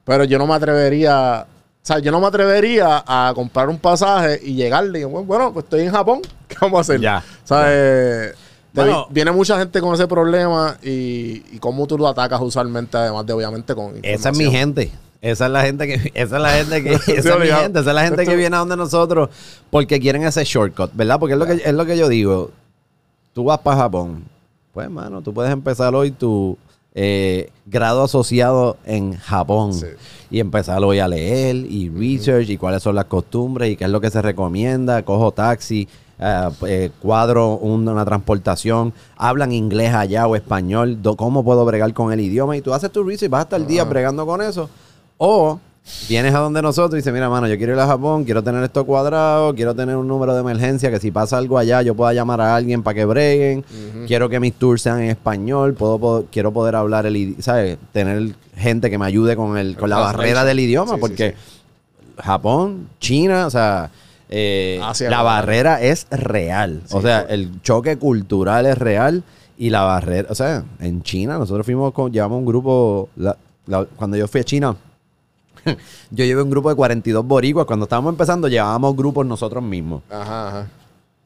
[0.04, 4.38] Pero yo no me atrevería, o sea, yo no me atrevería a comprar un pasaje
[4.42, 7.00] y llegarle y bueno, bueno, pues estoy en Japón, ¿qué vamos a hacer?
[7.00, 7.24] Ya.
[7.42, 8.32] O sea, eh,
[8.76, 9.06] Bueno.
[9.10, 13.32] viene mucha gente con ese problema y, y cómo tú lo atacas usualmente, además de
[13.32, 14.92] obviamente con Esa es mi gente.
[15.22, 17.90] Esa es la gente que, esa es la gente que, esa es mi gente, esa
[17.90, 19.30] es la gente que viene a donde nosotros
[19.70, 21.18] porque quieren ese shortcut, ¿verdad?
[21.18, 22.50] Porque es lo que, es lo que yo digo.
[23.32, 24.24] Tú vas para Japón,
[24.72, 26.56] pues, mano, tú puedes empezar hoy tu
[26.98, 29.86] eh, grado asociado en Japón Sí.
[30.30, 34.00] y empezar a leer y research y cuáles son las costumbres y qué es lo
[34.00, 35.02] que se recomienda.
[35.04, 35.86] Cojo taxi,
[36.18, 41.92] eh, eh, cuadro un- una transportación, hablan inglés allá o español, do- cómo puedo bregar
[41.92, 44.40] con el idioma y tú haces tu research y vas hasta el día bregando con
[44.40, 44.70] eso.
[45.18, 45.60] O
[46.08, 48.62] vienes a donde nosotros y dices, mira, mano, yo quiero ir a Japón, quiero tener
[48.64, 52.12] esto cuadrado, quiero tener un número de emergencia que si pasa algo allá yo pueda
[52.12, 53.64] llamar a alguien para que breguen,
[54.06, 57.78] quiero que mis tours sean en español, puedo, quiero poder hablar el idioma, ¿sabes?
[57.92, 62.22] Tener gente que me ayude con, el, con la barrera del idioma, Sí, porque sí.
[62.22, 63.90] Japón, China, o sea,
[64.28, 66.82] eh, Asia, la barrera es real.
[66.90, 67.28] o sea, claro.
[67.28, 69.22] el choque cultural es real
[69.58, 73.84] y la barrera, o sea, en China nosotros fuimos con, llevamos un grupo, la- la-
[73.84, 74.76] cuando yo fui a China,
[76.10, 77.66] yo llevé un grupo de 42 boricuas.
[77.66, 80.02] Cuando estábamos empezando, llevábamos grupos nosotros mismos.
[80.10, 80.68] Ajá, ajá.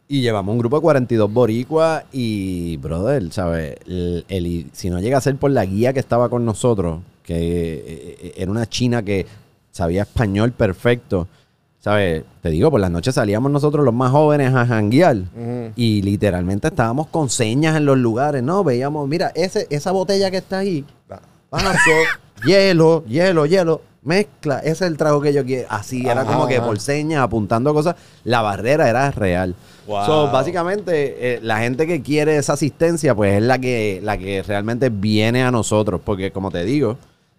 [0.08, 3.76] Y llevamos un grupo de 42 boricuas y, brother, ¿sabes?
[3.86, 7.36] El, el- si no llega a ser por la guía que estaba con nosotros, que
[7.36, 9.26] eh, eh, era una china que
[9.70, 11.28] sabía español perfecto,
[11.78, 12.24] ¿sabes?
[12.42, 15.16] Te digo, por las noches salíamos nosotros los más jóvenes a janguear
[15.76, 18.64] y literalmente estábamos con señas en los lugares, ¿no?
[18.64, 20.84] Veíamos, mira, ese, esa botella que está ahí,
[21.52, 21.78] vaso,
[22.44, 25.66] hielo, hielo, hielo, mezcla, ese es el trago que yo quiero.
[25.70, 26.66] Así, era Ajá, como que ajá.
[26.66, 29.54] por señas, apuntando cosas, la barrera era real.
[29.86, 30.06] Wow.
[30.06, 34.42] So, básicamente, eh, la gente que quiere esa asistencia, pues es la que, la que
[34.42, 36.96] realmente viene a nosotros, porque como te digo,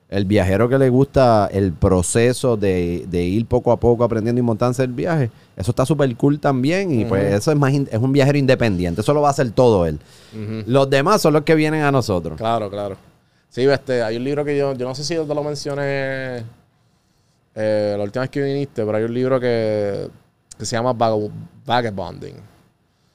[0.09, 4.43] el viajero que le gusta el proceso de, de ir poco a poco aprendiendo y
[4.43, 6.91] montarse el viaje, eso está súper cool también.
[6.99, 8.99] Y pues eso es más es un viajero independiente.
[9.01, 9.99] Eso lo va a hacer todo él.
[10.67, 12.37] Los demás son los que vienen a nosotros.
[12.37, 12.97] Claro, claro.
[13.51, 16.45] Sí, este, hay un libro que yo, yo no sé si yo te lo mencioné
[17.53, 20.09] eh, la última vez que viniste, pero hay un libro que,
[20.57, 21.29] que se llama Vag-
[21.65, 22.35] Vagabonding.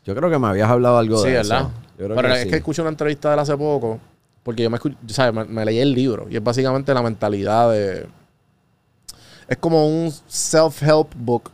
[0.04, 1.60] Yo creo que me habías hablado algo Sí, de ¿verdad?
[1.62, 1.70] eso.
[1.98, 2.48] Yo creo Pero que es sí.
[2.50, 3.98] que escuché una entrevista de él hace poco,
[4.42, 5.32] porque yo me, escu- ¿sabes?
[5.32, 8.06] Me, me leí el libro y es básicamente la mentalidad de...
[9.48, 11.50] Es como un self-help book,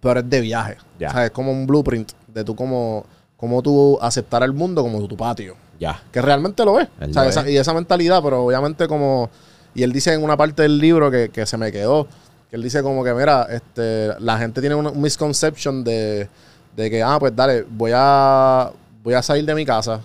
[0.00, 0.76] pero es de viaje.
[0.98, 1.10] Ya.
[1.10, 5.06] O sea, es como un blueprint de tú cómo, cómo tú aceptar el mundo como
[5.06, 5.54] tu patio.
[5.78, 6.00] Ya.
[6.12, 6.88] Que realmente lo es.
[7.00, 7.48] Él O sea, lo esa- es.
[7.48, 9.30] y esa mentalidad, pero obviamente como...
[9.74, 12.06] Y él dice en una parte del libro que, que se me quedó,
[12.48, 16.28] que él dice como que, mira, este, la gente tiene un misconception de,
[16.74, 18.70] de que, ah, pues dale, voy a,
[19.02, 20.00] voy a salir de mi casa,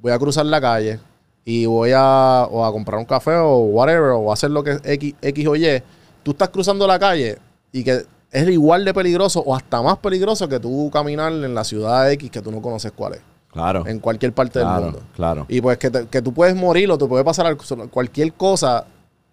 [0.00, 0.98] voy a cruzar la calle
[1.44, 4.80] y voy a, o a comprar un café o whatever, o hacer lo que es
[4.84, 5.82] X, X o Y.
[6.22, 7.36] Tú estás cruzando la calle
[7.72, 11.64] y que es igual de peligroso o hasta más peligroso que tú caminar en la
[11.64, 13.20] ciudad X que tú no conoces cuál es,
[13.52, 13.84] Claro.
[13.86, 15.00] en cualquier parte claro, del mundo.
[15.16, 15.46] claro.
[15.48, 17.56] Y pues que, te- que tú puedes morir o te puede pasar al-
[17.90, 18.84] cualquier cosa,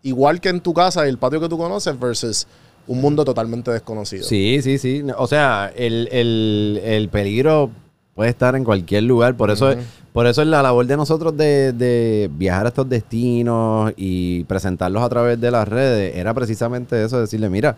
[0.02, 2.48] igual que en tu casa y el patio que tú conoces, versus
[2.88, 4.24] un mundo totalmente desconocido.
[4.24, 5.04] Sí, sí, sí.
[5.18, 7.70] O sea, el, el- el peligro
[8.16, 9.36] puede estar en cualquier lugar.
[9.38, 9.80] Por eso, Ujú.
[10.14, 15.04] por eso es la labor de nosotros de, de viajar a estos destinos y presentarlos
[15.04, 16.16] a través de las redes.
[16.16, 17.78] Era precisamente eso, decirle, mira,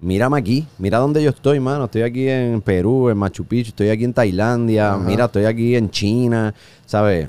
[0.00, 1.84] mírame aquí, mira dónde yo estoy, mano.
[1.84, 4.98] Estoy aquí en Perú, en Machu Picchu, estoy aquí en Tailandia, Ajá.
[5.04, 6.54] mira, estoy aquí en China,
[6.86, 7.28] ¿sabes?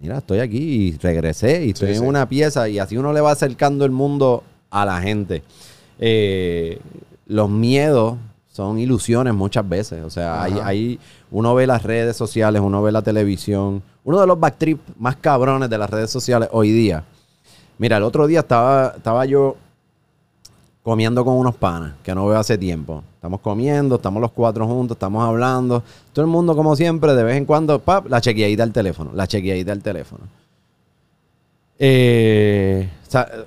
[0.00, 2.06] Mira, estoy aquí y regresé y estoy Sí, en sí.
[2.06, 5.42] una pieza y así uno le va acercando el mundo a la gente.
[5.98, 6.78] Eh,
[7.26, 8.16] los miedos
[8.52, 10.04] son ilusiones muchas veces.
[10.04, 10.98] O sea, hay-
[11.30, 13.82] uno ve las redes sociales, uno ve la televisión.
[14.04, 17.04] Uno de los backtrips más cabrones de las redes sociales hoy día.
[17.78, 19.56] Mira, el otro día estaba, estaba yo
[20.82, 23.02] comiendo con unos panas que no veo hace tiempo.
[23.14, 25.82] Estamos comiendo, estamos los cuatro juntos, estamos hablando.
[26.12, 29.26] Todo el mundo, como siempre, de vez en cuando, pap, la chequeadita del teléfono, la
[29.26, 30.24] chequeadita del teléfono.
[31.80, 32.88] Eh,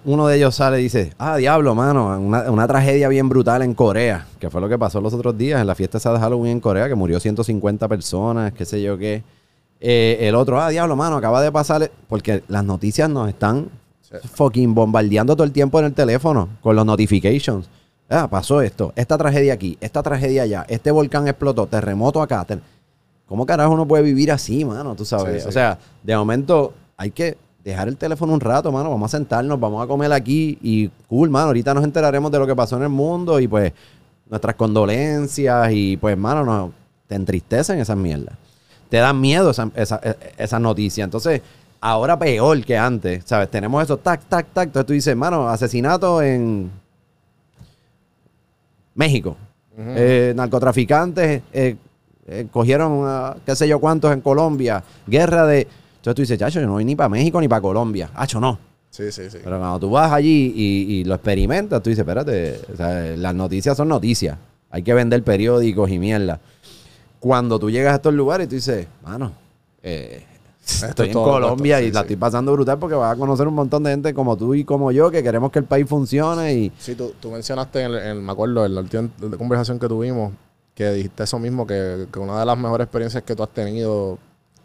[0.05, 3.73] uno de ellos sale y dice, ah, diablo, mano, una, una tragedia bien brutal en
[3.73, 6.59] Corea, que fue lo que pasó los otros días en la fiesta de Halloween en
[6.59, 9.23] Corea, que murió 150 personas, qué sé yo qué.
[9.79, 13.69] Eh, el otro, ah, diablo, mano, acaba de pasar, porque las noticias nos están.
[14.33, 17.69] Fucking bombardeando todo el tiempo en el teléfono con los notifications.
[18.09, 22.43] Ah, pasó esto, esta tragedia aquí, esta tragedia allá, este volcán explotó, terremoto acá.
[22.45, 22.61] ter-
[23.25, 24.93] ¿Cómo carajo uno puede vivir así, mano?
[24.95, 25.35] Tú sabes.
[25.35, 25.47] Sí, sí.
[25.47, 28.89] O sea, de momento hay que dejar el teléfono un rato, mano.
[28.89, 31.47] Vamos a sentarnos, vamos a comer aquí y cool, mano.
[31.47, 33.71] Ahorita nos enteraremos de lo que pasó en el mundo y pues
[34.29, 36.73] nuestras condolencias y pues, mano, no,
[37.07, 38.35] te entristecen esas mierdas.
[38.89, 41.05] Te dan miedo esa- esa- e- esas noticias.
[41.05, 41.41] Entonces,
[41.81, 43.49] ahora peor que antes, ¿sabes?
[43.49, 44.67] Tenemos eso, tac, tac, tac.
[44.67, 46.71] Entonces tú dices, mano, asesinato en
[48.93, 49.35] México.
[49.77, 51.75] Eh, narcotraficantes eh,
[52.27, 54.83] eh, cogieron qué sé yo cuántos en Colombia.
[55.07, 55.61] Guerra de...
[55.61, 58.09] Entonces tú dices, chacho, yo no voy ni para México ni para Colombia.
[58.15, 58.59] Hacho, no.
[58.89, 59.37] Sí, sí, sí.
[59.43, 63.33] Pero cuando tú vas allí y, y lo experimentas, tú dices, espérate, o sea, las
[63.33, 64.37] noticias son noticias.
[64.69, 66.39] Hay que vender periódicos y mierda.
[67.19, 69.31] Cuando tú llegas a estos lugares, tú dices, mano,
[69.81, 70.25] eh,
[70.63, 73.53] estoy es en Colombia y sí, la estoy pasando brutal porque vas a conocer un
[73.55, 76.71] montón de gente como tú y como yo que queremos que el país funcione y...
[76.77, 80.33] Sí, tú, tú mencionaste, en, el- en- me acuerdo, en la última conversación que tuvimos,
[80.75, 84.17] que dijiste eso mismo, que, que una de las mejores experiencias que tú has tenido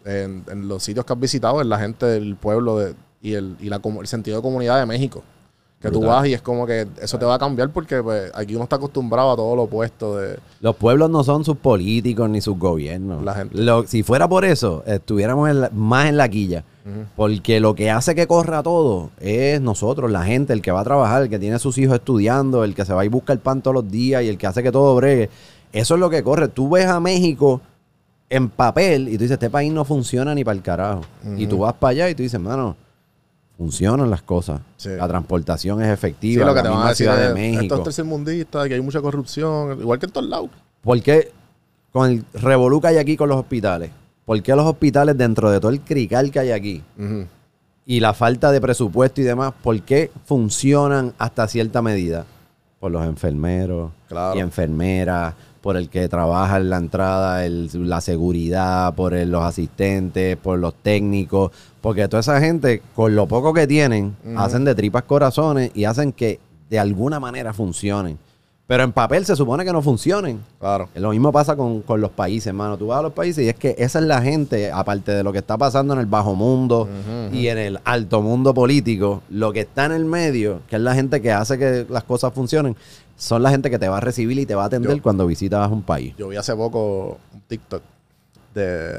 [0.05, 3.57] en, en los sitios que has visitado es la gente del pueblo de, y, el,
[3.59, 5.23] y la, el sentido de comunidad de México.
[5.79, 8.55] Que tú vas y es como que eso te va a cambiar porque pues, aquí
[8.55, 10.39] uno está acostumbrado a todo lo opuesto de...
[10.59, 13.23] Los pueblos no son sus políticos ni sus gobiernos.
[13.23, 13.55] La gente.
[13.61, 16.63] Lo- si fuera por eso, estuviéramos en la- más en la quilla.
[17.17, 20.83] Porque lo que hace que corra todo es nosotros, la gente, el que va a
[20.85, 23.39] trabajar, el que tiene a sus hijos estudiando, el que se va y busca el
[23.39, 25.29] pan todos los días y el que hace que todo bregue.
[25.73, 26.47] Eso es lo que corre.
[26.47, 27.59] Tú ves a México
[28.29, 31.01] en papel y tú dices, este país no funciona ni para el carajo.
[31.37, 32.77] Y tú vas para allá y tú dices, mano,
[33.57, 34.61] funcionan las cosas.
[34.77, 34.89] Sí.
[34.89, 36.45] La transportación es Sí, efectiva.
[36.45, 37.61] lo que te van a decir de México.
[37.63, 40.49] esto es tercermundista, que hay mucha corrupción, igual que en todos lados.
[40.81, 41.31] ¿Por qué
[41.91, 43.89] con el revolú que hay aquí con los hospitales?
[44.25, 46.83] ¿Por qué los hospitales dentro de todo el crical que hay aquí
[47.85, 52.25] y la falta de presupuesto y demás, por qué funcionan hasta cierta medida?
[52.79, 54.37] Por los enfermeros Claro.
[54.37, 59.43] y enfermeras, por el que trabaja en la entrada, el- la seguridad, por el- los
[59.43, 61.51] asistentes, por los técnicos,
[61.81, 66.11] porque toda esa gente, con lo poco que tienen, hacen de tripas corazones y hacen
[66.11, 66.39] que
[66.69, 68.17] de alguna manera funcionen.
[68.67, 70.41] Pero en papel se supone que no funcionen.
[70.59, 70.89] Claro.
[70.95, 72.77] Lo mismo pasa con, con los países, hermano.
[72.77, 75.31] Tú vas a los países y es que esa es la gente, aparte de lo
[75.31, 76.85] que está pasando en el bajo mundo
[77.31, 80.93] y en el alto mundo político, lo que está en el medio, que es la
[80.93, 82.75] gente que hace que las cosas funcionen,
[83.17, 85.25] son la gente que te va a recibir y te va a atender Yo- cuando
[85.27, 86.13] visitas un país.
[86.17, 87.81] Yo vi hace poco un TikTok
[88.53, 88.93] de,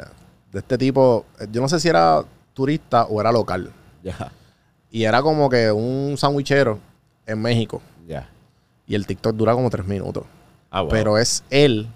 [0.52, 3.72] de este tipo, yo no sé si era turista o era local.
[4.02, 4.30] Ya,
[4.90, 6.78] Y era como que un sandwichero
[7.26, 7.80] en México.
[8.06, 8.28] ya.
[8.86, 10.24] Y el TikTok dura como tres minutos.
[10.70, 10.90] Ah, wow.
[10.90, 11.88] Pero es él.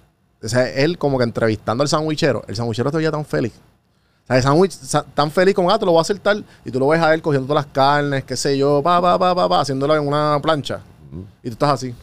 [0.42, 2.42] O sea, él como que entrevistando al sandwichero.
[2.48, 3.52] El sandwichero veía tan feliz.
[4.24, 6.44] O sea, el sándwich sa- tan feliz como, ah, te lo voy a hacer tal.
[6.66, 9.18] Y tú lo ves a él cogiendo todas las carnes, qué sé yo, pa, pa,
[9.18, 10.80] pa, pa, pa, haciéndolo en una plancha.
[11.42, 11.94] Y tú estás así.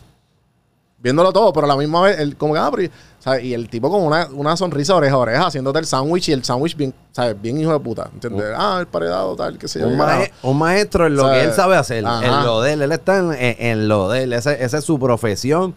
[1.01, 3.41] Viéndolo todo, pero a la misma vez, él como que, ah, pero...
[3.41, 6.43] y- el tipo con una, una sonrisa oreja a oreja, haciéndote el sándwich y el
[6.43, 7.41] sándwich bien, ¿sabes?
[7.41, 8.09] Bien hijo de puta.
[8.13, 8.45] ¿Entiendes?
[8.57, 9.87] Ah, el paredado, tal, qué sé yo.
[9.87, 9.97] un,
[10.43, 12.25] un maestro en lo que él sabe hacer, ajá.
[12.25, 12.81] en lo de él.
[12.81, 14.33] Él está en, en- en lo de él.
[14.33, 15.73] Ese- esa es su profesión.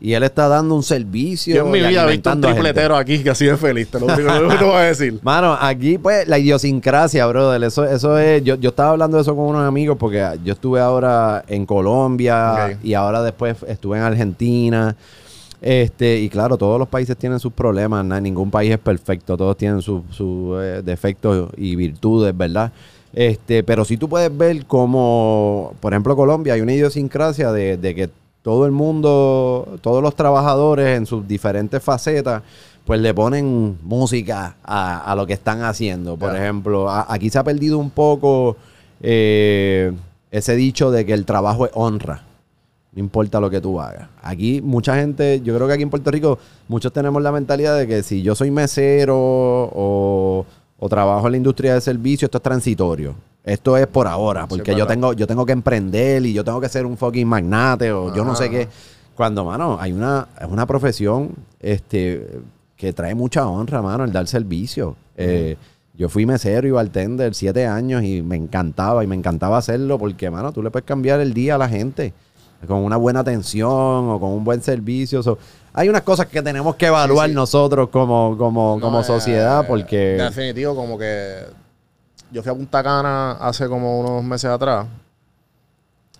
[0.00, 1.54] Y él está dando un servicio.
[1.56, 3.88] Yo en mi vida he visto un tripletero aquí que así de feliz.
[3.90, 5.18] Te lo único que te voy a decir.
[5.22, 9.34] Mano, aquí pues la idiosincrasia, brother, eso, eso es, yo, yo estaba hablando de eso
[9.34, 14.94] con unos amigos porque yo estuve ahora en Colombia y ahora después estuve en Argentina.
[15.62, 19.56] Este, y claro, todos los países tienen sus problemas, na- ningún país es perfecto, todos
[19.56, 20.02] tienen sus
[20.60, 22.70] eh, defectos y virtudes, ¿verdad?
[23.14, 27.94] Este, pero sí tú puedes ver como, por ejemplo, Colombia, hay una idiosincrasia de, de
[27.94, 28.10] que
[28.46, 32.44] todo el mundo, todos los trabajadores en sus diferentes facetas,
[32.84, 36.16] pues le ponen música a, a lo que están haciendo.
[36.16, 38.56] Por ejemplo, a- aquí se ha perdido un poco
[39.00, 39.92] eh,
[40.30, 42.22] ese dicho de que el trabajo es honra.
[42.92, 44.08] No importa lo que tú hagas.
[44.22, 46.38] Aquí mucha gente, yo creo que aquí en Puerto Rico
[46.68, 50.46] muchos tenemos la mentalidad de que si yo soy mesero o,
[50.78, 53.14] o trabajo en la industria de servicio, esto es transitorio.
[53.44, 56.68] Esto es por ahora, porque yo tengo yo tengo que emprender y yo tengo que
[56.68, 58.68] ser un fucking magnate o yo no sé qué.
[59.14, 62.40] Cuando, mano, hay una, es una profesión este,
[62.76, 64.96] que trae mucha honra, mano, el dar servicio.
[65.16, 65.56] Eh,
[65.94, 70.28] yo fui mesero y bartender siete años y me encantaba, y me encantaba hacerlo porque,
[70.28, 72.12] mano, tú le puedes cambiar el día a la gente
[72.66, 75.22] con una buena atención o con un buen servicio.
[75.22, 75.38] So,
[75.76, 77.36] hay unas cosas que tenemos que evaluar Sí, sí.
[77.36, 80.16] nosotros como, como, como No, eh, sociedad porque...
[80.16, 81.44] Definitivo, como que.
[82.32, 84.86] Yo fui a Punta Cana hace como unos meses atrás.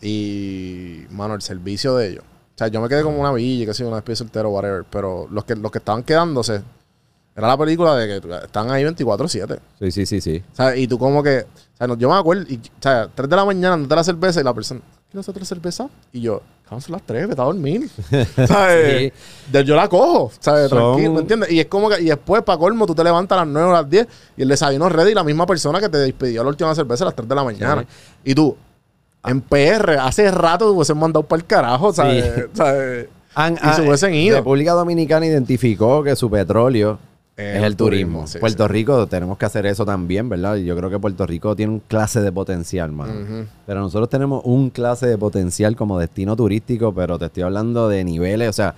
[0.00, 1.04] Y.
[1.10, 2.24] Mano, el servicio de ellos.
[2.24, 4.84] O sea, yo me quedé como una villa, que sé una especie soltero, whatever.
[4.88, 6.62] Pero los que, los que estaban quedándose.
[7.34, 9.58] Era la película de que están ahí 24-7.
[9.78, 10.42] Sí, sí, sí, sí.
[10.52, 11.40] O sea, y tú como que.
[11.40, 12.44] O sea, no- yo me acuerdo.
[12.48, 14.80] Y, o sea, 3 de la mañana, dándote la cerveza y la persona.
[15.10, 15.88] ¿Quieres otra cerveza?
[16.12, 17.88] Y yo, cabrón, son las 3, vete a dormir.
[18.46, 19.12] ¿Sabes?
[19.64, 20.68] Yo la cojo, ¿sabes?
[20.68, 21.50] Son- Tranquilo, ¿me entiendes?
[21.50, 23.70] Y es como que, y después, para colmo, tú te levantas a las 9 o
[23.70, 24.06] a las 10
[24.36, 27.06] y el desayuno es ready, la misma persona que te despidió la última cerveza a
[27.06, 27.84] las 3 de la mañana.
[28.24, 28.56] Y tú,
[29.24, 32.24] en PR, hace rato te hubiesen mandado para el carajo, ¿sabes?
[32.24, 32.40] Sí.
[32.52, 33.08] ¿sabes?
[33.34, 34.36] Han- y se hubiesen ido.
[34.36, 36.98] República Dominicana identificó que su petróleo
[37.36, 38.20] Es es, el turismo.
[38.20, 38.72] turismo, sí, Puerto sí.
[38.72, 40.56] Rico tenemos que hacer eso también, ¿verdad?
[40.56, 43.46] Yo creo que Puerto Rico tiene un clase de potencial, mano.
[43.66, 48.04] Pero nosotros tenemos un clase de potencial como destino turístico, pero te estoy hablando de
[48.04, 48.74] niveles, o sea,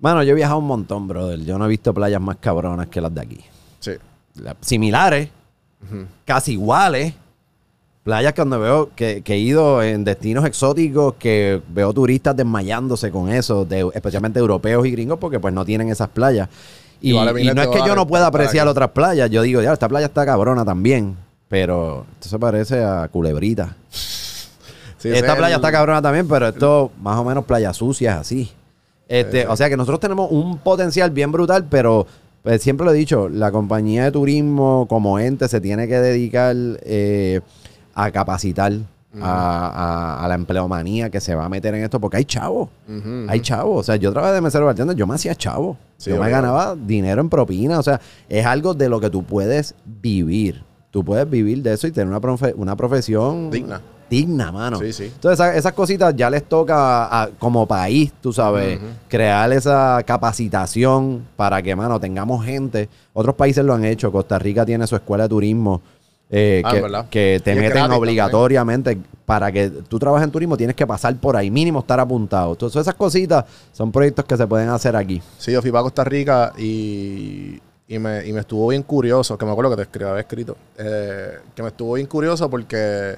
[0.00, 1.40] mano, yo he viajado un montón, brother.
[1.44, 3.40] Yo no he visto playas más cabronas que las de aquí.
[3.80, 3.92] Sí.
[4.36, 5.28] La- similares,
[6.24, 7.12] casi iguales.
[8.04, 13.10] Playas que donde veo que, que he ido en destinos exóticos, que veo turistas desmayándose
[13.10, 16.48] con eso, de, especialmente europeos y gringos, porque pues no tienen esas playas.
[17.00, 20.06] Y, no es que yo no pueda apreciar otras playas, yo digo, ya, esta playa
[20.06, 21.16] está cabrona también,
[21.48, 23.76] pero esto se parece a Culebrita.
[24.98, 28.16] Sí, Esta es playa el- está cabrona también, pero esto más o menos playas sucias
[28.16, 28.50] así.
[29.08, 32.06] Este, O sea que nosotros tenemos un potencial bien brutal, pero
[32.42, 36.56] pues, siempre lo he dicho, la compañía de turismo como ente se tiene que dedicar
[36.82, 37.40] eh,
[37.94, 38.72] a capacitar
[39.22, 39.68] a,
[40.20, 42.68] a- a la empleomanía que se va a meter en esto, porque hay chavos.
[43.28, 43.80] Hay chavos.
[43.80, 45.76] O sea, yo trabajé de mesero bartender, yo me hacía chavo.
[45.96, 47.78] Sí, yo me ganaba dinero en propina.
[47.78, 50.62] O sea, es algo de lo que tú puedes vivir.
[50.90, 53.80] Tú puedes vivir de eso y tener una, profe- una profesión Digna.
[54.08, 54.78] Digna, mano.
[54.78, 55.04] Sí, sí.
[55.12, 61.26] Entonces, esa- esas cositas ya les toca a- como país, tú sabes, crear esa capacitación
[61.36, 62.88] para que, mano, tengamos gente.
[63.12, 64.12] Otros países lo han hecho.
[64.12, 65.82] Costa Rica tiene su escuela de turismo.
[66.30, 70.74] Eh, Ah, que, que te meten gratis obligatoriamente para que tú trabajes en turismo tienes
[70.74, 74.68] que pasar por ahí mínimo estar apuntado entonces esas cositas son proyectos que se pueden
[74.68, 78.82] hacer aquí Sí, yo fui para Costa Rica y, y, me, y me estuvo bien
[78.82, 82.50] curioso, que me acuerdo que te escribí, había escrito, eh, que me estuvo bien curioso
[82.50, 83.16] porque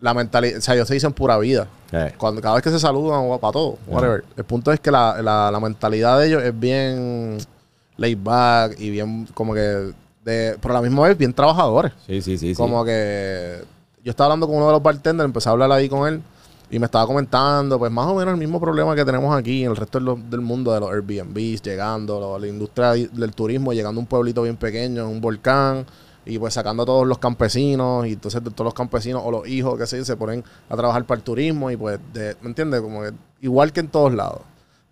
[0.00, 1.66] la mentalidad, o sea, ellos se dicen pura vida.
[1.90, 2.12] Eh.
[2.18, 4.24] Cuando, cada vez que se saludan o para todo, whatever.
[4.36, 7.38] El punto es que la, la, la mentalidad de ellos es bien
[7.96, 9.92] laid back y bien como que,
[10.26, 11.92] de, pero a la misma vez bien trabajadores.
[12.06, 13.62] sí sí sí Como que
[14.04, 16.20] yo estaba hablando con uno de los bartenders, empecé a hablar ahí con él
[16.70, 19.70] y me estaba comentando, pues más o menos el mismo problema que tenemos aquí en
[19.70, 24.00] el resto del, del mundo de los Airbnbs, llegando, lo- la industria del turismo, llegando
[24.00, 25.86] a un pueblito bien pequeño, un volcán,
[26.24, 29.78] y pues sacando a todos los campesinos, y entonces todos los campesinos o los hijos,
[29.78, 32.80] que sé, se ponen a trabajar para el turismo, y pues, de- ¿me entiendes?
[32.80, 33.12] Como que
[33.42, 34.40] igual que en todos lados.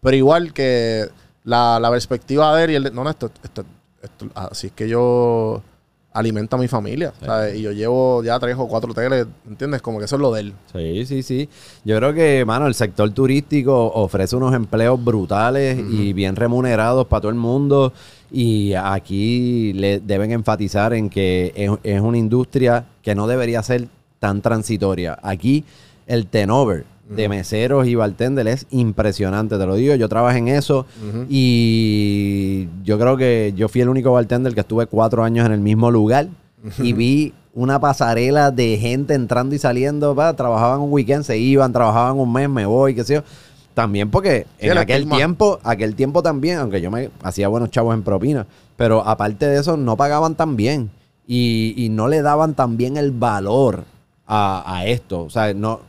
[0.00, 1.08] Pero igual que
[1.42, 3.64] la, la perspectiva de él y el de, no, no, esto, esto,
[4.04, 5.62] esto- así es que yo
[6.12, 7.12] alimenta a mi familia.
[7.20, 7.56] ¿sabes?
[7.56, 9.82] Y yo llevo ya tres o cuatro hoteles, ¿entiendes?
[9.82, 10.52] Como que eso es lo de él.
[10.72, 11.48] Sí, sí, sí.
[11.84, 17.22] Yo creo que, mano, el sector turístico ofrece unos empleos brutales y bien remunerados para
[17.22, 17.92] todo el mundo.
[18.30, 23.88] Y aquí le deben enfatizar en que es, es una industria que no debería ser
[24.20, 25.18] tan transitoria.
[25.20, 25.64] Aquí
[26.06, 29.94] el turnover de meseros y bartenders es impresionante, te lo digo.
[29.94, 30.86] Yo trabajé en eso
[31.58, 35.60] y yo creo que yo fui el único bartender que estuve cuatro años en el
[35.60, 36.28] mismo lugar
[36.78, 40.14] y vi una pasarela de gente entrando y saliendo.
[40.14, 43.22] va, trabajaban un weekend, se iban, trabajaban un mes, me voy, qué sé yo.
[43.74, 45.16] También porque Sí, en el aquel estigma.
[45.16, 48.46] tiempo, aquel tiempo también, aunque yo me hacía buenos chavos en propina,
[48.76, 50.90] pero aparte de eso, no pagaban tan bien
[51.26, 53.84] y, y no le daban tan bien el valor
[54.26, 55.22] a, a esto.
[55.22, 55.80] O sea, no,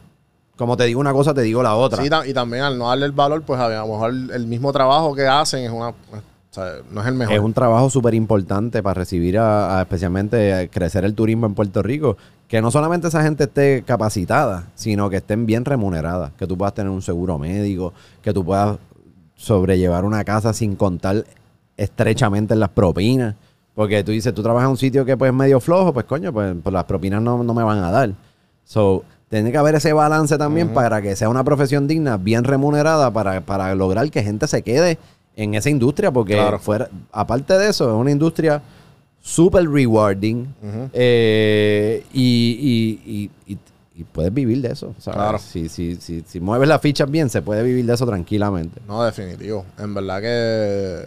[0.58, 2.01] como te digo una cosa, te digo la otra.
[2.01, 5.14] Sí, y también al no darle el valor, pues a lo mejor el mismo trabajo
[5.14, 5.91] que hacen es una.
[5.91, 7.34] pues, o sea, no es el mejor.
[7.34, 11.53] Es un trabajo súper importante para recibir a, a especialmente a crecer el turismo en
[11.53, 12.16] Puerto Rico.
[12.47, 16.32] Que no solamente esa gente esté capacitada, sino que estén bien remuneradas.
[16.38, 17.91] Que tú puedas tener un seguro médico,
[18.22, 18.78] que tú puedas
[19.36, 21.26] sobrellevar una casa sin contar
[21.76, 23.36] estrechamente en las propinas.
[23.74, 26.32] Porque tú dices, tú trabajas en un sitio que pues es medio flojo, pues coño,
[26.32, 28.12] pues, pues las propinas no, no me van a dar.
[28.64, 33.12] So, tiene que haber ese balance también para que sea una profesión digna, bien remunerada,
[33.12, 34.98] para, para lograr que gente se quede
[35.36, 36.60] en esa industria, porque Claro.
[36.60, 38.62] fuera, aparte de eso, es una industria
[39.22, 40.46] súper rewarding
[40.94, 42.22] eh, y,
[43.04, 43.12] y-
[43.48, 43.58] y- y-
[43.98, 44.94] y puedes vivir de eso.
[45.00, 45.18] ¿sabes?
[45.18, 45.40] Claro.
[45.40, 48.82] Si, si, si, si mueves las fichas bien, se puede vivir de eso tranquilamente.
[48.88, 49.66] No, definitivo.
[49.80, 51.06] En verdad que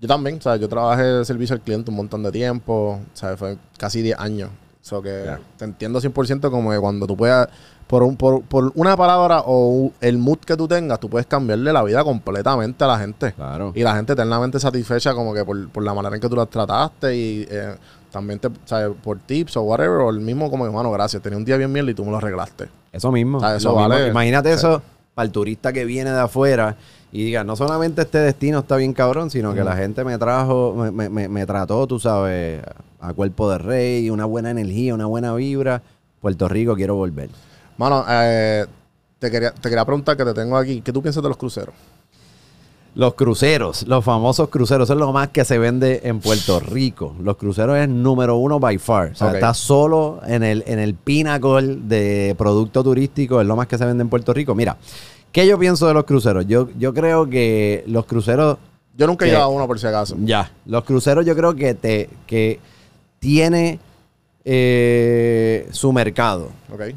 [0.00, 3.16] yo también, o sea, yo trabajé de servicio al cliente un montón de tiempo, o
[3.16, 4.50] sea, fue casi 10 años.
[4.86, 7.48] O sea, que te entiendo 100% como que cuando tú puedas,
[7.88, 11.72] por, un, por, por una palabra o el mood que tú tengas, tú puedes cambiarle
[11.72, 13.32] la vida completamente a la gente.
[13.32, 13.72] Claro.
[13.74, 16.48] Y la gente eternamente satisfecha como que por, por la manera en que tú las
[16.48, 17.74] trataste y eh,
[18.12, 18.90] también te, ¿sabes?
[19.02, 21.90] por tips o whatever, o el mismo como, hermano, gracias, tenía un día bien mierda
[21.90, 22.68] y tú me lo arreglaste.
[22.92, 23.38] Eso mismo.
[23.38, 23.88] Eso mismo.
[23.88, 24.06] vale.
[24.08, 24.54] Imagínate Sí.
[24.54, 24.82] eso
[25.14, 26.76] para el turista que viene de afuera
[27.10, 30.74] y diga, no solamente este destino está bien cabrón, sino que la gente me trajo,
[30.76, 32.62] me, me- me- me trató, tú sabes,
[33.00, 35.82] a cuerpo de rey, una buena energía, una buena vibra.
[36.20, 37.28] Puerto Rico, quiero volver.
[37.78, 38.66] Mano, eh,
[39.18, 41.74] te, quería, te quería preguntar que te tengo aquí, ¿qué tú piensas de los cruceros?
[42.96, 47.14] Los cruceros, los famosos cruceros, es lo más que se vende en Puerto Rico.
[47.20, 49.10] Los cruceros es número uno by far.
[49.12, 53.66] O sea, está solo en el, en el pinnacle de producto turístico, es lo más
[53.66, 54.54] que se vende en Puerto Rico.
[54.54, 54.78] Mira,
[55.30, 56.46] ¿qué yo pienso de los cruceros?
[56.46, 58.56] Yo, yo creo que los cruceros
[58.96, 60.16] Yo nunca he llevado uno por si acaso.
[60.20, 60.50] Ya.
[60.64, 62.60] Los cruceros yo creo que te que
[63.18, 63.78] tiene
[64.44, 66.50] eh, su mercado.
[66.72, 66.94] Ok.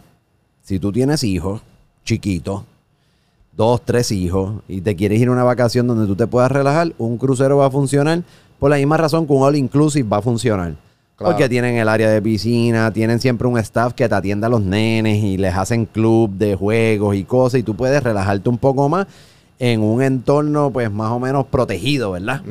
[0.62, 1.62] Si tú tienes hijos
[2.04, 2.64] chiquitos,
[3.56, 6.94] dos, tres hijos, y te quieres ir a una vacación donde tú te puedas relajar,
[6.98, 8.24] un crucero va a funcionar
[8.58, 10.76] por la misma razón que un all inclusive va a funcionar.
[11.16, 11.34] Claro.
[11.34, 14.62] Porque tienen el área de piscina, tienen siempre un staff que te atiende a los
[14.62, 18.88] nenes y les hacen club de juegos y cosas y tú puedes relajarte un poco
[18.88, 19.06] más
[19.60, 22.42] en un entorno pues más o menos protegido, ¿verdad?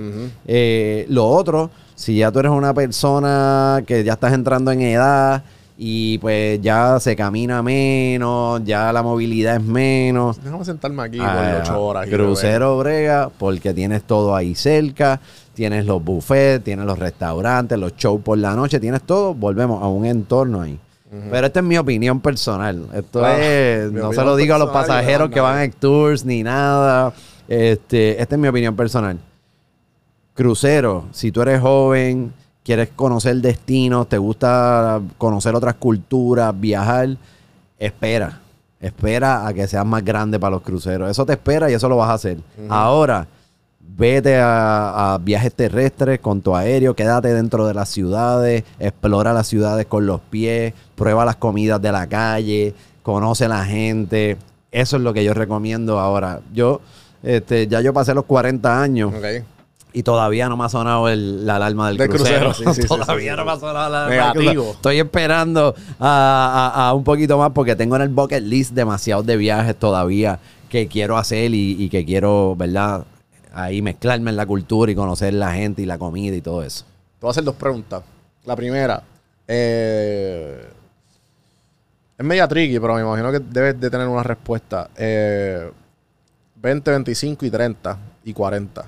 [0.46, 5.42] Eh, lo otro, si ya tú eres una persona que ya estás entrando en edad
[5.76, 10.40] y pues ya se camina menos, ya la movilidad es menos.
[10.40, 12.06] Déjame sentarme aquí ah, por ocho horas.
[12.08, 15.20] crucero brega, porque tienes todo ahí cerca,
[15.54, 19.88] tienes los buffets, tienes los restaurantes, los shows por la noche, tienes todo, volvemos a
[19.88, 20.78] un entorno ahí.
[21.32, 22.86] Pero esta es mi opinión personal.
[22.94, 26.44] Esto Claro, es, no se lo digo a los pasajeros que van en tours ni
[26.44, 27.12] nada.
[27.48, 29.18] Este, esta es mi opinión personal.
[30.38, 32.32] Crucero, si tú eres joven,
[32.62, 37.16] quieres conocer destinos, te gusta conocer otras culturas, viajar,
[37.76, 38.38] espera.
[38.78, 41.10] Espera a que seas más grande para los cruceros.
[41.10, 42.38] Eso te espera y eso lo vas a hacer.
[42.68, 43.26] Ahora,
[43.80, 49.48] vete a, a viajes terrestres con tu aéreo, quédate dentro de las ciudades, explora las
[49.48, 54.36] ciudades con los pies, prueba las comidas de la calle, conoce a la gente.
[54.70, 56.42] Eso es lo que yo recomiendo ahora.
[56.54, 56.80] Yo,
[57.24, 59.12] este, ya yo pasé los 40 años.
[59.98, 62.52] Y todavía no me ha sonado el- la alarma del, Del crucero.
[62.52, 64.32] crucero, sí, sí, sí, todavía no me ha sonado la alarma.
[64.32, 64.70] Negativo.
[64.70, 69.26] Estoy esperando a, a- a un poquito más porque tengo en el bucket list demasiados
[69.26, 70.38] de viajes todavía
[70.68, 73.06] que quiero hacer y, y que quiero, ¿verdad?
[73.52, 76.84] Ahí mezclarme en la cultura y conocer la gente y la comida y todo eso.
[76.84, 78.02] Te voy a hacer dos preguntas.
[78.44, 79.02] La primera,
[79.48, 80.64] eh,
[82.16, 84.90] es media tricky, pero me imagino que debes de tener una respuesta.
[84.96, 85.70] Eh,
[86.54, 88.84] 20, 25 y 30 y 40.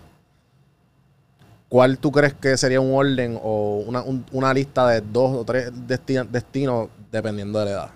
[1.70, 5.44] ¿Cuál tú crees que sería un orden o una, un- una lista de dos o
[5.44, 7.90] tres desti- destinos dependiendo de la edad?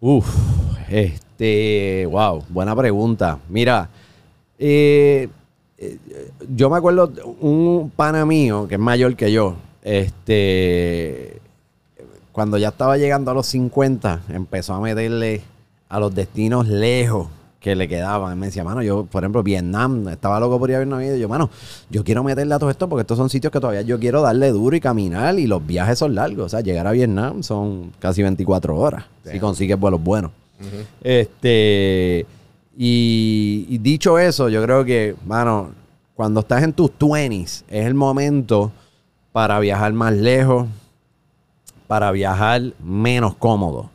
[0.00, 0.26] Uf,
[0.88, 3.38] este, wow, buena pregunta.
[3.50, 3.88] Mira,
[4.58, 5.28] eh,
[5.76, 5.98] eh,
[6.54, 11.40] yo me acuerdo un pana mío que es mayor que yo, este,
[12.32, 15.42] cuando ya estaba llegando a los 50, empezó a meterle
[15.90, 17.28] a los destinos lejos
[17.64, 18.38] que le quedaban.
[18.38, 21.30] Me decía, mano, yo, por ejemplo, Vietnam, estaba loco por ir a Vietnam y yo,
[21.30, 21.48] mano,
[21.88, 24.50] yo quiero meterle a todo esto porque estos son sitios que todavía yo quiero darle
[24.50, 26.44] duro y caminar y los viajes son largos.
[26.44, 30.30] O sea, llegar a Vietnam son casi 24 horas si consigues vuelos buenos.
[31.02, 32.26] Este,
[32.76, 35.70] y, y dicho eso, yo creo que, mano,
[36.14, 38.72] cuando estás en tus 20s, es el momento
[39.32, 40.68] para viajar más lejos,
[41.86, 43.88] para viajar menos cómodo.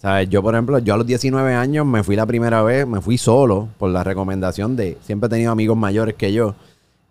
[0.00, 0.28] ¿Sabes?
[0.28, 3.18] Yo, por ejemplo, yo a los 19 años me fui la primera vez, me fui
[3.18, 6.54] solo por la recomendación de, siempre he tenido amigos mayores que yo.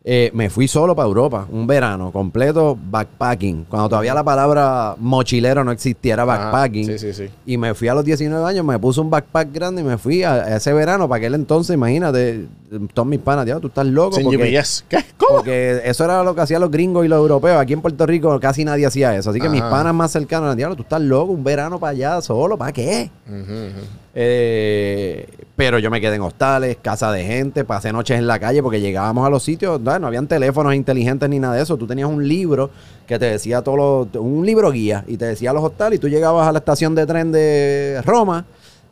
[0.10, 3.66] Eh, me fui solo para Europa, un verano completo backpacking.
[3.66, 6.90] Cuando todavía la palabra mochilero no existiera backpacking.
[6.90, 7.30] Ah, sí, sí, sí.
[7.46, 10.24] Y me fui a los 19 años, me puse un backpack grande y me fui
[10.24, 11.10] a, a ese verano.
[11.10, 12.46] Para aquel entonces, imagínate,
[12.94, 14.16] todos mis panas, tío, tú estás loco.
[14.16, 14.84] Sin porque- GPS.
[14.90, 14.98] ¿Qué?
[15.18, 15.38] ¿Cómo?
[15.38, 17.58] porque eso era lo que hacían los gringos y los europeos.
[17.60, 19.30] Aquí en Puerto Rico casi nadie hacía eso.
[19.30, 19.70] Así que mis Ajá.
[19.70, 23.10] panas más cercanos, diablo, tú estás loco, un verano para allá solo, ¿para qué?
[24.20, 28.64] Eh, pero yo me quedé en hostales, casa de gente, pasé noches en la calle
[28.64, 31.78] porque llegábamos a los sitios, no, no habían teléfonos inteligentes ni nada de eso.
[31.78, 32.70] Tú tenías un libro
[33.06, 36.10] que te decía todo lo, un libro guía y te decía los hostales y tú
[36.10, 38.46] llegabas a la estación de tren de Roma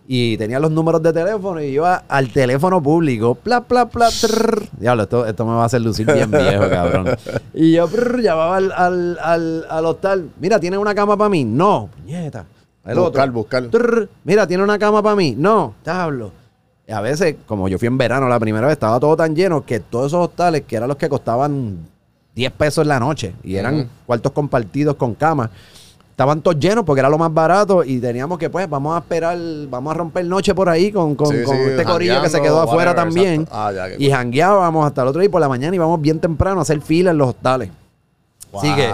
[0.07, 4.67] y tenías los números de teléfono y iba al teléfono público, pla, pla, pla, trrr.
[4.77, 7.07] Diablo, esto, esto me va a hacer lucir bien viejo, cabrón.
[7.53, 11.43] Y yo prrr, llamaba al, al, al, al hostal, mira, ¿tienes una cama para mí?
[11.43, 12.45] No, puñeta.
[12.85, 13.03] El otro.
[13.11, 13.63] Buscar, buscar.
[13.69, 15.33] Trrr, Mira, ¿tiene una cama para mí?
[15.35, 16.31] No, te hablo.
[16.87, 19.65] Y a veces, como yo fui en verano la primera vez, estaba todo tan lleno
[19.65, 21.79] que todos esos hostales, que eran los que costaban
[22.35, 25.49] 10 pesos en la noche, y eran cuartos compartidos con camas,
[26.15, 29.37] estaban todos llenos porque era lo más barato y teníamos que, pues, vamos a esperar,
[29.69, 32.41] vamos a romper noche por ahí con, con, Sí, con sí, este corillo que se
[32.41, 33.47] quedó afuera whatever, también.
[33.51, 36.59] Ah, ya, y jangueábamos hasta el otro día y por la mañana íbamos bien temprano
[36.59, 37.69] a hacer fila en los hostales.
[38.53, 38.89] Así que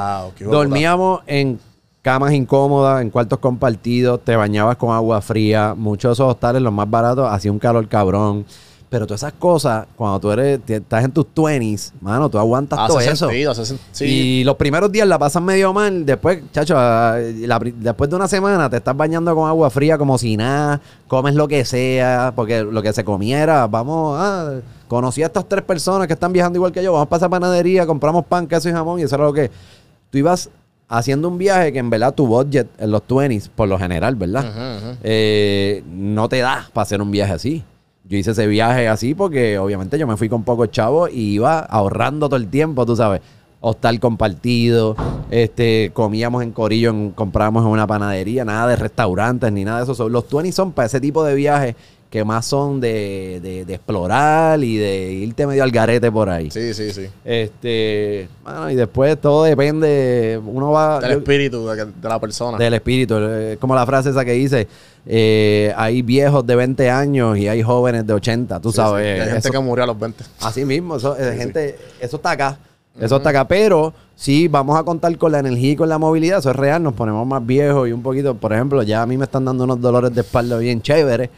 [0.46, 1.60] dormíamos en
[2.02, 5.76] camas incómodas, en cuartos compartidos, te bañabas con agua fría.
[5.78, 8.48] Muchos de esos hostales, los más baratos, hacía un calor cabrón.
[8.92, 12.88] Pero todas esas cosas, cuando tú eres, estás en tus 20s, mano, tú aguantas Hace
[12.90, 13.16] todo eso.
[13.30, 14.04] sentido, hace sen- sí.
[14.06, 16.06] Y los primeros días la pasan medio mal.
[16.06, 20.18] Después, chacho, ah, la después de una semana te estás bañando con agua fría como
[20.18, 20.82] si nada.
[21.08, 22.34] Comes lo que sea.
[22.36, 24.56] Porque lo que se comiera, vamos, ah,
[24.90, 26.92] conocí a estas tres personas que están viajando igual que yo.
[26.92, 29.00] Vamos para esa panadería, compramos pan, queso y jamón.
[29.00, 29.50] Y eso era lo que.
[30.10, 30.50] Tú ibas
[30.90, 34.44] haciendo un viaje que en verdad tu budget en los 20s, por lo general, ¿verdad?
[35.02, 37.64] Eh, no te da para hacer un viaje así.
[38.12, 41.60] Yo hice ese viaje así porque obviamente yo me fui con pocos chavos y iba
[41.60, 43.22] ahorrando todo el tiempo, tú sabes.
[43.62, 44.98] Hostal compartido,
[45.30, 49.90] este, comíamos en Corillo, en- comprábamos en una panadería, nada de restaurantes ni nada de
[49.94, 50.10] eso.
[50.10, 51.76] Los 20 son para ese tipo de viajes
[52.12, 56.52] que más son de, de- de explorar y de irte medio al garete por ahí.
[56.52, 57.08] Sí, sí, sí.
[57.24, 61.00] Este, bueno, y después todo depende, uno va...
[61.00, 62.58] Del espíritu de, la persona.
[62.58, 63.18] del espíritu.
[63.18, 64.68] Es como la frase esa que dice,
[65.06, 69.06] eh, hay viejos de 20 años y hay jóvenes de 80, tú Sí, sabes.
[69.06, 69.22] sí.
[69.22, 70.24] Hay gente eso- que murió a los 20.
[70.42, 72.58] Así mismo, eso, eh, gente, eso está acá.
[73.00, 76.40] Eso está acá, pero sí, vamos a contar con la energía y con la movilidad,
[76.40, 79.18] eso es real, nos ponemos más viejos y un poquito, por ejemplo, ya a mí
[79.18, 81.30] me están dando unos dolores de espalda bien chéveres,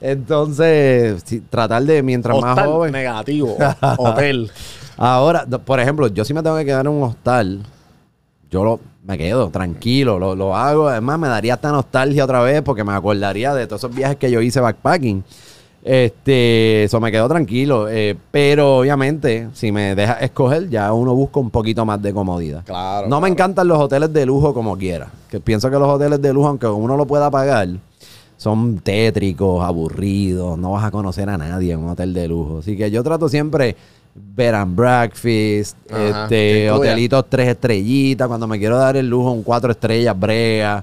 [0.00, 3.56] entonces, sí, tratar de, mientras más joven, negativo.
[3.98, 4.50] Hotel.
[4.96, 7.62] Ahora, por ejemplo, yo si me tengo que quedar en un hostal,
[8.50, 10.88] yo lo, me quedo tranquilo, lo, lo hago.
[10.88, 14.30] Además, me daría esta nostalgia otra vez porque me acordaría de todos esos viajes que
[14.30, 15.22] yo hice backpacking.
[15.88, 17.88] Este, eso me quedo tranquilo.
[17.88, 22.64] eh, pero obviamente, si me deja escoger, ya uno busca un poquito más de comodidad.
[22.64, 23.06] Claro.
[23.06, 25.08] No me encantan los hoteles de lujo como quiera.
[25.30, 27.68] Que pienso que los hoteles de lujo, aunque uno lo pueda pagar,
[28.36, 30.58] son tétricos, aburridos.
[30.58, 32.58] No vas a conocer a nadie en un hotel de lujo.
[32.58, 33.76] Así que yo trato siempre
[34.12, 38.26] bed and breakfast, Ajá, este, hotelitos tres estrellitas.
[38.26, 40.82] Cuando me quiero dar el lujo, un cuatro estrellas, brea.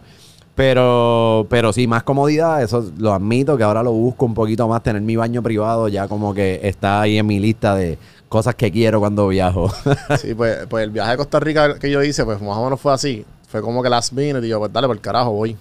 [0.56, 4.84] Pero, pero sí, más comodidad, eso lo admito, que ahora lo busco un poquito más,
[4.84, 7.98] tener mi baño privado ya como que está ahí en mi lista de
[8.30, 9.72] cosas que quiero cuando viajo.
[10.20, 12.80] Sí, pues, pues el viaje a Costa Rica que yo hice, pues más o menos
[12.80, 13.26] fue así.
[13.48, 15.58] Fue como que last minute y yo, pues dale, por el carajo voy.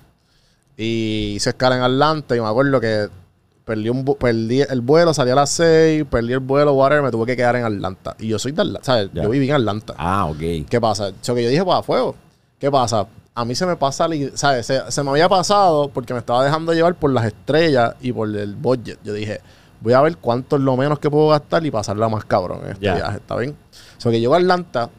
[0.77, 3.09] Y hice escala en Atlanta y me acuerdo que
[3.65, 7.27] perdí, un, perdí el vuelo, salí a las 6, perdí el vuelo, whatever, me tuve
[7.27, 8.17] que quedar en Atlanta.
[8.19, 9.11] Y yo soy de Atlanta, ¿sabes?
[9.15, 9.95] Yo viví en Atlanta.
[9.97, 10.69] ah, ok.
[10.69, 11.09] ¿Qué pasa?
[11.09, 12.15] Eso que yo dije, para fuego.
[12.59, 13.07] ¿Qué pasa?
[13.35, 14.67] A mí se me pasa, ¿sabes?
[14.67, 18.29] Se, se me había pasado porque me estaba dejando llevar por las estrellas y por
[18.29, 18.99] el budget.
[19.03, 19.41] Yo dije,
[19.81, 22.73] voy a ver cuánto es lo menos que puedo gastar y pasarla más cabrón en
[22.73, 23.57] este viaje, ¿está bien?
[23.97, 24.91] O sea, que llego a Atlanta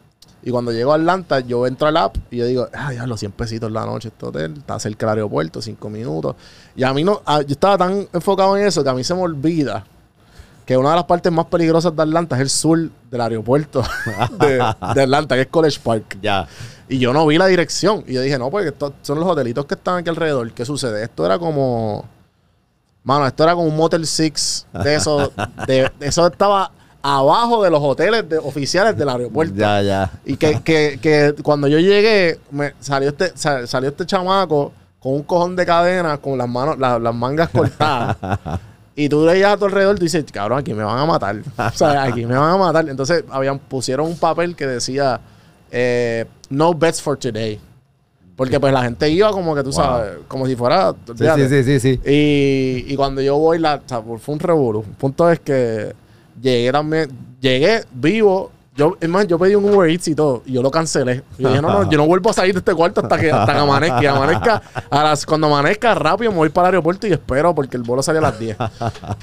[0.41, 3.19] y cuando llego a Atlanta, yo entro al app y yo digo, ay, ya los
[3.19, 6.35] 100 pesitos la noche este hotel, está cerca del aeropuerto, 5 minutos.
[6.75, 9.13] Y a mí no, a- yo estaba tan enfocado en eso que a mí se
[9.13, 9.85] me olvida
[10.65, 13.83] que una de las partes más peligrosas de Atlanta es el sur del aeropuerto
[14.39, 14.55] de,
[14.95, 16.17] de Atlanta, que es College Park.
[16.21, 16.47] Ya.
[16.93, 18.03] Y yo no vi la dirección.
[18.07, 20.51] Y yo dije, no, porque estos son los hotelitos que están aquí alrededor.
[20.51, 21.03] ¿Qué sucede?
[21.03, 22.05] Esto era como.
[23.03, 24.67] Mano, esto era como un Motel Six.
[24.83, 25.33] De eso.
[25.67, 26.71] de, eso estaba
[27.01, 29.55] abajo de los hoteles de- oficiales del aeropuerto.
[29.55, 30.11] Ya, ya.
[30.23, 35.13] Y que, que, que cuando yo llegué, me salió este, sa- salió este chamaco con
[35.15, 38.17] un cojón de cadena, con las manos, la- las mangas cortadas.
[38.95, 41.37] y tú veías a tu alrededor y dices, cabrón, aquí me van a matar.
[41.57, 42.87] o sea, aquí me van a matar.
[42.87, 45.19] Entonces habían, pusieron un papel que decía
[45.73, 47.59] eh, no bets for today.
[48.35, 49.75] Porque pues la gente iba como que tú Wow.
[49.75, 50.95] sabes, como si fuera.
[51.15, 51.99] Sí, sí, sí, sí, sí.
[52.09, 54.83] Y, y cuando yo voy, la, o sea, fue un revuelo.
[54.87, 55.93] El punto es que
[56.41, 57.09] llegué también,
[57.39, 58.51] llegué vivo.
[58.75, 61.21] Yo, es más, yo pedí un Uber Eats y todo, y yo lo cancelé.
[61.37, 63.53] Y dije, no, no, yo no vuelvo a salir de este cuarto hasta que, hasta
[63.53, 64.01] que amanezca.
[64.03, 67.77] Y amanezca, a las, cuando amanezca rápido me voy para el aeropuerto y espero porque
[67.77, 68.57] el vuelo sale a las 10.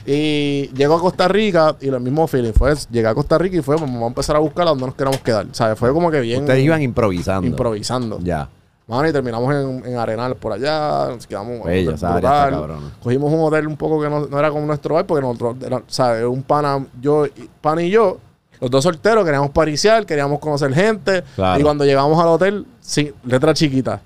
[0.07, 3.62] y llego a Costa Rica y lo mismo feeling fue, llegué a Costa Rica y
[3.62, 5.46] fue, pues, vamos a empezar a buscar a dónde nos queramos quedar.
[5.51, 7.46] O sea, fue como que bien Ustedes iban improvisando.
[7.46, 8.18] improvisando.
[8.22, 8.48] Ya.
[8.86, 11.09] Mano, y terminamos en, en Arenal por allá.
[11.11, 12.20] Nos quedamos en brutal.
[12.20, 12.92] cabrona.
[13.03, 15.76] Cogimos un hotel un poco que no, no era como nuestro bar, porque nosotros, era,
[15.76, 17.26] o sea, un pana, yo,
[17.61, 18.18] pana y yo,
[18.61, 21.24] los dos solteros, queríamos pariciar, queríamos conocer gente.
[21.34, 21.61] Claro.
[21.61, 24.00] Y cuando llegamos al hotel, sí, letra chiquita.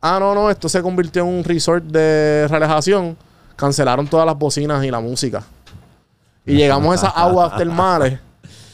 [0.00, 3.16] Ah, no, no, esto se convirtió en un resort de relajación.
[3.54, 5.42] Cancelaron todas las bocinas y la música.
[6.44, 8.18] Y llegamos a esas aguas termales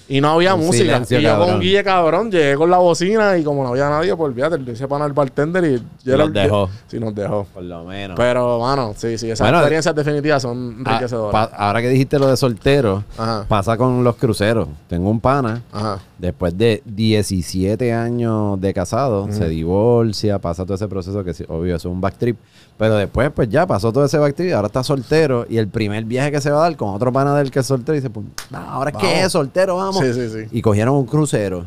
[0.08, 0.84] y no había Un música.
[0.84, 1.60] silencio, y yo con cabrón.
[1.60, 4.88] guille cabrón llegué con la bocina y como no había nadie, pues olvídate, le hice
[4.88, 6.70] pana al bartender y yo el- dejó.
[6.86, 7.46] Sí, nos dejó.
[7.52, 8.16] Por lo menos.
[8.16, 11.32] Pero, mano, sí, sí, esas Bueno, experiencias definitivas son Ah, enriquecedoras.
[11.48, 13.44] pa- ahora que dijiste lo de soltero, Ajá.
[13.48, 14.68] pasa con los cruceros.
[14.88, 15.98] Tengo un pana, Ajá.
[16.18, 21.84] después de 17 años de casado, se divorcia, pasa todo ese proceso que obvio es
[21.84, 22.36] un backtrip.
[22.78, 25.44] Pero después, pues ya pasó todo ese backtrip, ahora está soltero.
[25.48, 27.66] Y el primer viaje que se va a dar con otro pana del que es
[27.66, 29.96] soltero, dice, pues, no, ahora es que es soltero, vamos.
[29.98, 30.46] Sí, sí, sí.
[30.52, 31.66] Y cogieron un crucero.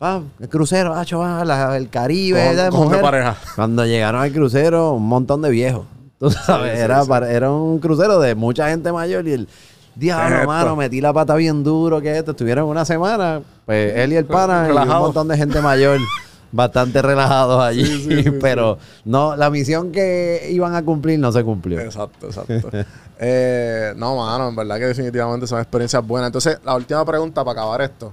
[0.00, 3.00] Ah, el crucero, ah, chaval, la- el Caribe, de mujer.
[3.00, 3.36] pareja.
[3.56, 5.86] Cuando llegaron al crucero, un montón de viejos.
[6.20, 7.08] Tú sabes, sí, era, sí.
[7.08, 9.48] para- era un crucero de mucha gente mayor y el
[9.96, 10.46] diablo, Esto.
[10.46, 12.30] mano, metí la pata bien duro que esto.
[12.32, 15.98] Estuvieron una semana, pues él y el pana y un montón de gente mayor.
[16.54, 21.80] Bastante relajados allí, Sí, pero no, la misión que iban a cumplir no se cumplió.
[21.80, 22.70] Exacto, exacto.
[23.16, 26.28] Eh, no, mano, en verdad que definitivamente son experiencias buenas.
[26.28, 28.12] Entonces, la última pregunta para acabar esto.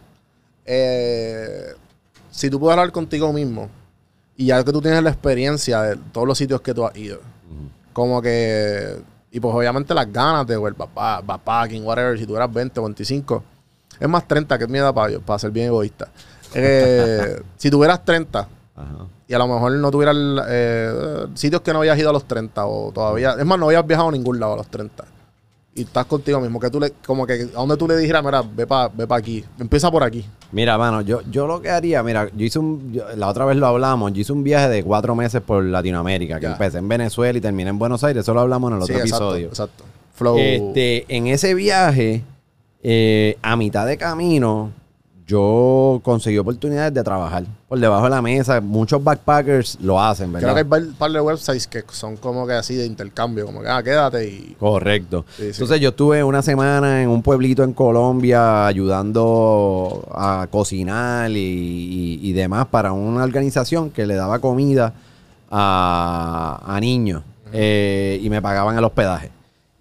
[0.63, 1.73] Eh,
[2.29, 3.67] si tú puedes hablar contigo mismo
[4.37, 7.19] y ya que tú tienes la experiencia de todos los sitios que tú has ido,
[7.93, 8.95] como que,
[9.31, 12.83] y pues obviamente las ganas de ver papá, backpacking, whatever, si tú eras 20 o
[12.83, 13.43] 25,
[13.99, 16.09] es más 30, que es mi edad para, para ser bien egoísta.
[16.53, 18.39] Eh, si tuvieras 30,
[18.75, 18.87] Ajá.
[19.27, 20.15] y a lo mejor no tuvieras
[20.49, 23.85] eh, sitios que no habías ido a los 30 o todavía, es más, no habías
[23.85, 25.05] viajado a ningún lado a los 30.
[25.73, 28.41] Y estás contigo mismo, que tú le, como que a donde tú le dijeras, mira,
[28.41, 30.25] ve para ve pa aquí, empieza por aquí.
[30.51, 33.55] Mira, mano, yo, yo lo que haría, mira, yo hice un, yo- la otra vez
[33.55, 36.51] lo hablamos, yo hice un viaje de cuatro meses por Latinoamérica, que Ya.
[36.51, 38.99] empecé en Venezuela y terminé en Buenos Aires, eso lo hablamos en el otro Sí,
[39.01, 39.47] exacto, episodio.
[39.47, 39.83] Exacto.
[40.13, 40.37] Flow.
[40.37, 42.21] Este, en ese viaje,
[42.83, 44.71] eh, a mitad de camino,
[45.31, 48.59] yo conseguí oportunidades de trabajar por debajo de la mesa.
[48.59, 50.67] Muchos backpackers lo hacen, Creo ¿verdad?
[50.69, 53.69] que hay un par de websites que son como que así de intercambio, como que,
[53.69, 54.55] ah, quédate y...
[54.59, 55.25] Correcto.
[55.37, 55.49] Sí, sí.
[55.53, 62.19] Entonces yo estuve una semana en un pueblito en Colombia ayudando a cocinar y, y-
[62.29, 64.93] y demás para una organización que le daba comida
[65.49, 67.23] a, a niños
[67.53, 69.31] eh, y me pagaban el hospedaje.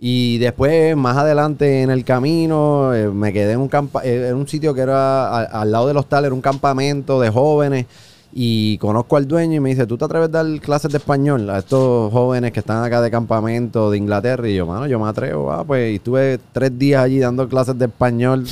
[0.03, 4.37] Y después, más adelante en el camino, eh, me quedé en un, campa eh, en
[4.37, 7.85] un sitio que era al lado del hostal, era un campamento de jóvenes.
[8.33, 11.51] Y conozco al dueño y me dice, ¿tú te atreves a dar clases de español
[11.51, 14.49] a estos jóvenes que están acá de campamento de Inglaterra?
[14.49, 15.53] Y yo, mano, yo me atrevo.
[15.53, 18.47] Ah, pues y estuve tres días allí dando clases de español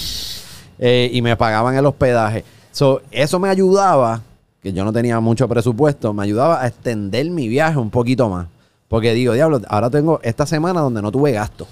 [0.79, 2.45] eh, y me pagaban el hospedaje.
[2.73, 4.21] So, eso me ayudaba,
[4.63, 8.49] que yo no tenía mucho presupuesto, me ayudaba a extender mi viaje un poquito más.
[8.89, 11.67] Porque digo, diablo, ahora tengo esta semana donde no tuve gasto.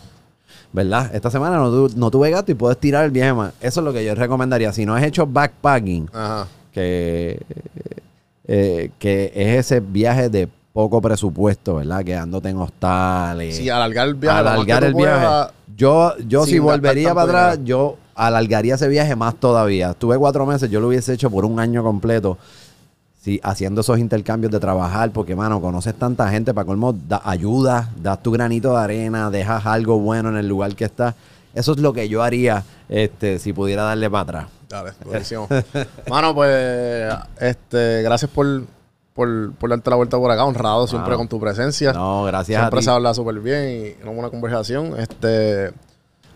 [0.72, 1.14] ¿Verdad?
[1.14, 3.52] Esta semana no, tu- no tuve gasto y puedo estirar el viaje más.
[3.60, 4.72] Eso es lo que yo recomendaría.
[4.72, 6.46] Si no has hecho backpacking, Ajá.
[6.72, 7.40] que,
[8.46, 12.04] eh, que es ese viaje de poco presupuesto, ¿verdad?
[12.04, 13.56] Quedándote en hostales.
[13.56, 14.38] Sí, alargar el viaje.
[14.38, 15.20] alargar el viaje.
[15.24, 15.52] puedas.
[15.76, 17.66] Yo, yo si volvería para atrás, dinero.
[17.66, 19.90] yo alargaría ese viaje más todavía.
[19.90, 22.36] Estuve cuatro meses, yo lo hubiese hecho por un año completo.
[23.26, 27.88] Sí, haciendo esos intercambios de trabajar, porque, mano, conoces tanta gente, para colmo, da, ayudas,
[28.00, 31.16] das tu granito de arena, dejas algo bueno en el lugar que estás.
[31.52, 34.46] Eso es lo que yo haría este, si pudiera darle para atrás.
[34.68, 35.48] Dale, buenísimo.
[36.08, 38.62] Mano, pues, este, gracias por,
[39.12, 41.18] por, por darte la vuelta por acá, honrado siempre Mano.
[41.18, 41.92] con tu presencia.
[41.92, 42.84] No, gracias Siempre a ti.
[42.84, 44.94] se habla súper bien y una buena conversación.
[45.00, 45.72] Este,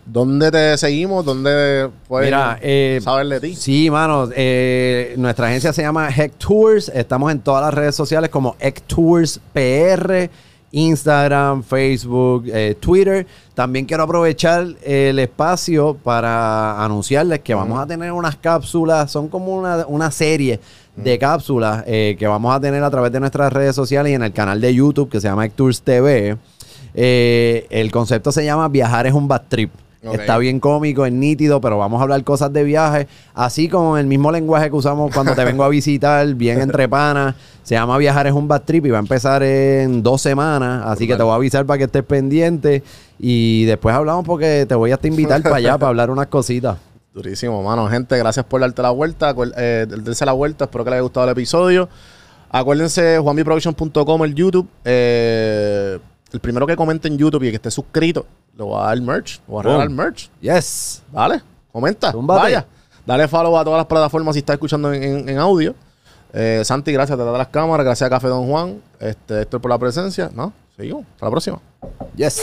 [0.05, 1.23] ¿Dónde te seguimos?
[1.25, 3.55] ¿Dónde pueden Mira, eh, saber de ti?
[3.55, 4.29] Sí, mano.
[4.35, 6.89] eh, nuestra agencia se llama Heck Tours.
[6.89, 10.29] Estamos en todas las redes sociales como Heck Tours PR,
[10.71, 13.27] Instagram, Facebook, eh, Twitter.
[13.53, 19.11] También quiero aprovechar el espacio para anunciarles que vamos a tener unas cápsulas.
[19.11, 20.59] Son como una, una serie
[20.95, 24.23] de cápsulas eh, que vamos a tener a través de nuestras redes sociales y en
[24.23, 26.37] el canal de YouTube que se llama Heck Tours TV.
[26.93, 29.71] El concepto se llama Viajar es un bad trip.
[30.01, 34.07] Está bien cómico, es nítido, pero vamos a hablar cosas de viaje, así como el
[34.07, 37.35] mismo lenguaje que usamos cuando te vengo a visitar, bien entre panas.
[37.61, 41.05] Se llama Viajar es un bad trip y va a empezar en dos semanas, así
[41.05, 42.81] que te voy a avisar para que estés pendiente
[43.19, 46.77] y después hablamos porque te voy hasta invitar para allá para hablar unas cositas.
[47.13, 47.87] Durísimo, mano.
[47.89, 49.35] Gente, gracias por darte la vuelta.
[49.57, 50.65] Eh, darse la vuelta.
[50.65, 51.89] Espero que les haya gustado el episodio.
[52.49, 54.67] Acuérdense, juanbiproduction.com, el YouTube.
[54.85, 55.99] Eh,
[56.33, 58.25] el primero que comente en YouTube y que esté suscrito,
[58.57, 59.37] le voy a dar merch.
[59.39, 60.29] Le voy a regalar merch.
[60.41, 61.03] Yes.
[61.11, 62.11] Dale, comenta.
[62.15, 62.65] Vaya.
[63.05, 65.73] Dale follow a todas las plataformas si estás escuchando en, en- en audio.
[66.33, 67.85] Eh, Santi, gracias de las cámaras.
[67.85, 68.81] Gracias a Café Don Juan.
[68.99, 70.29] Este, esto es por la presencia.
[70.33, 70.53] ¿No?
[70.77, 71.05] Seguimos.
[71.15, 71.59] Hasta la próxima.
[72.15, 72.41] Yes.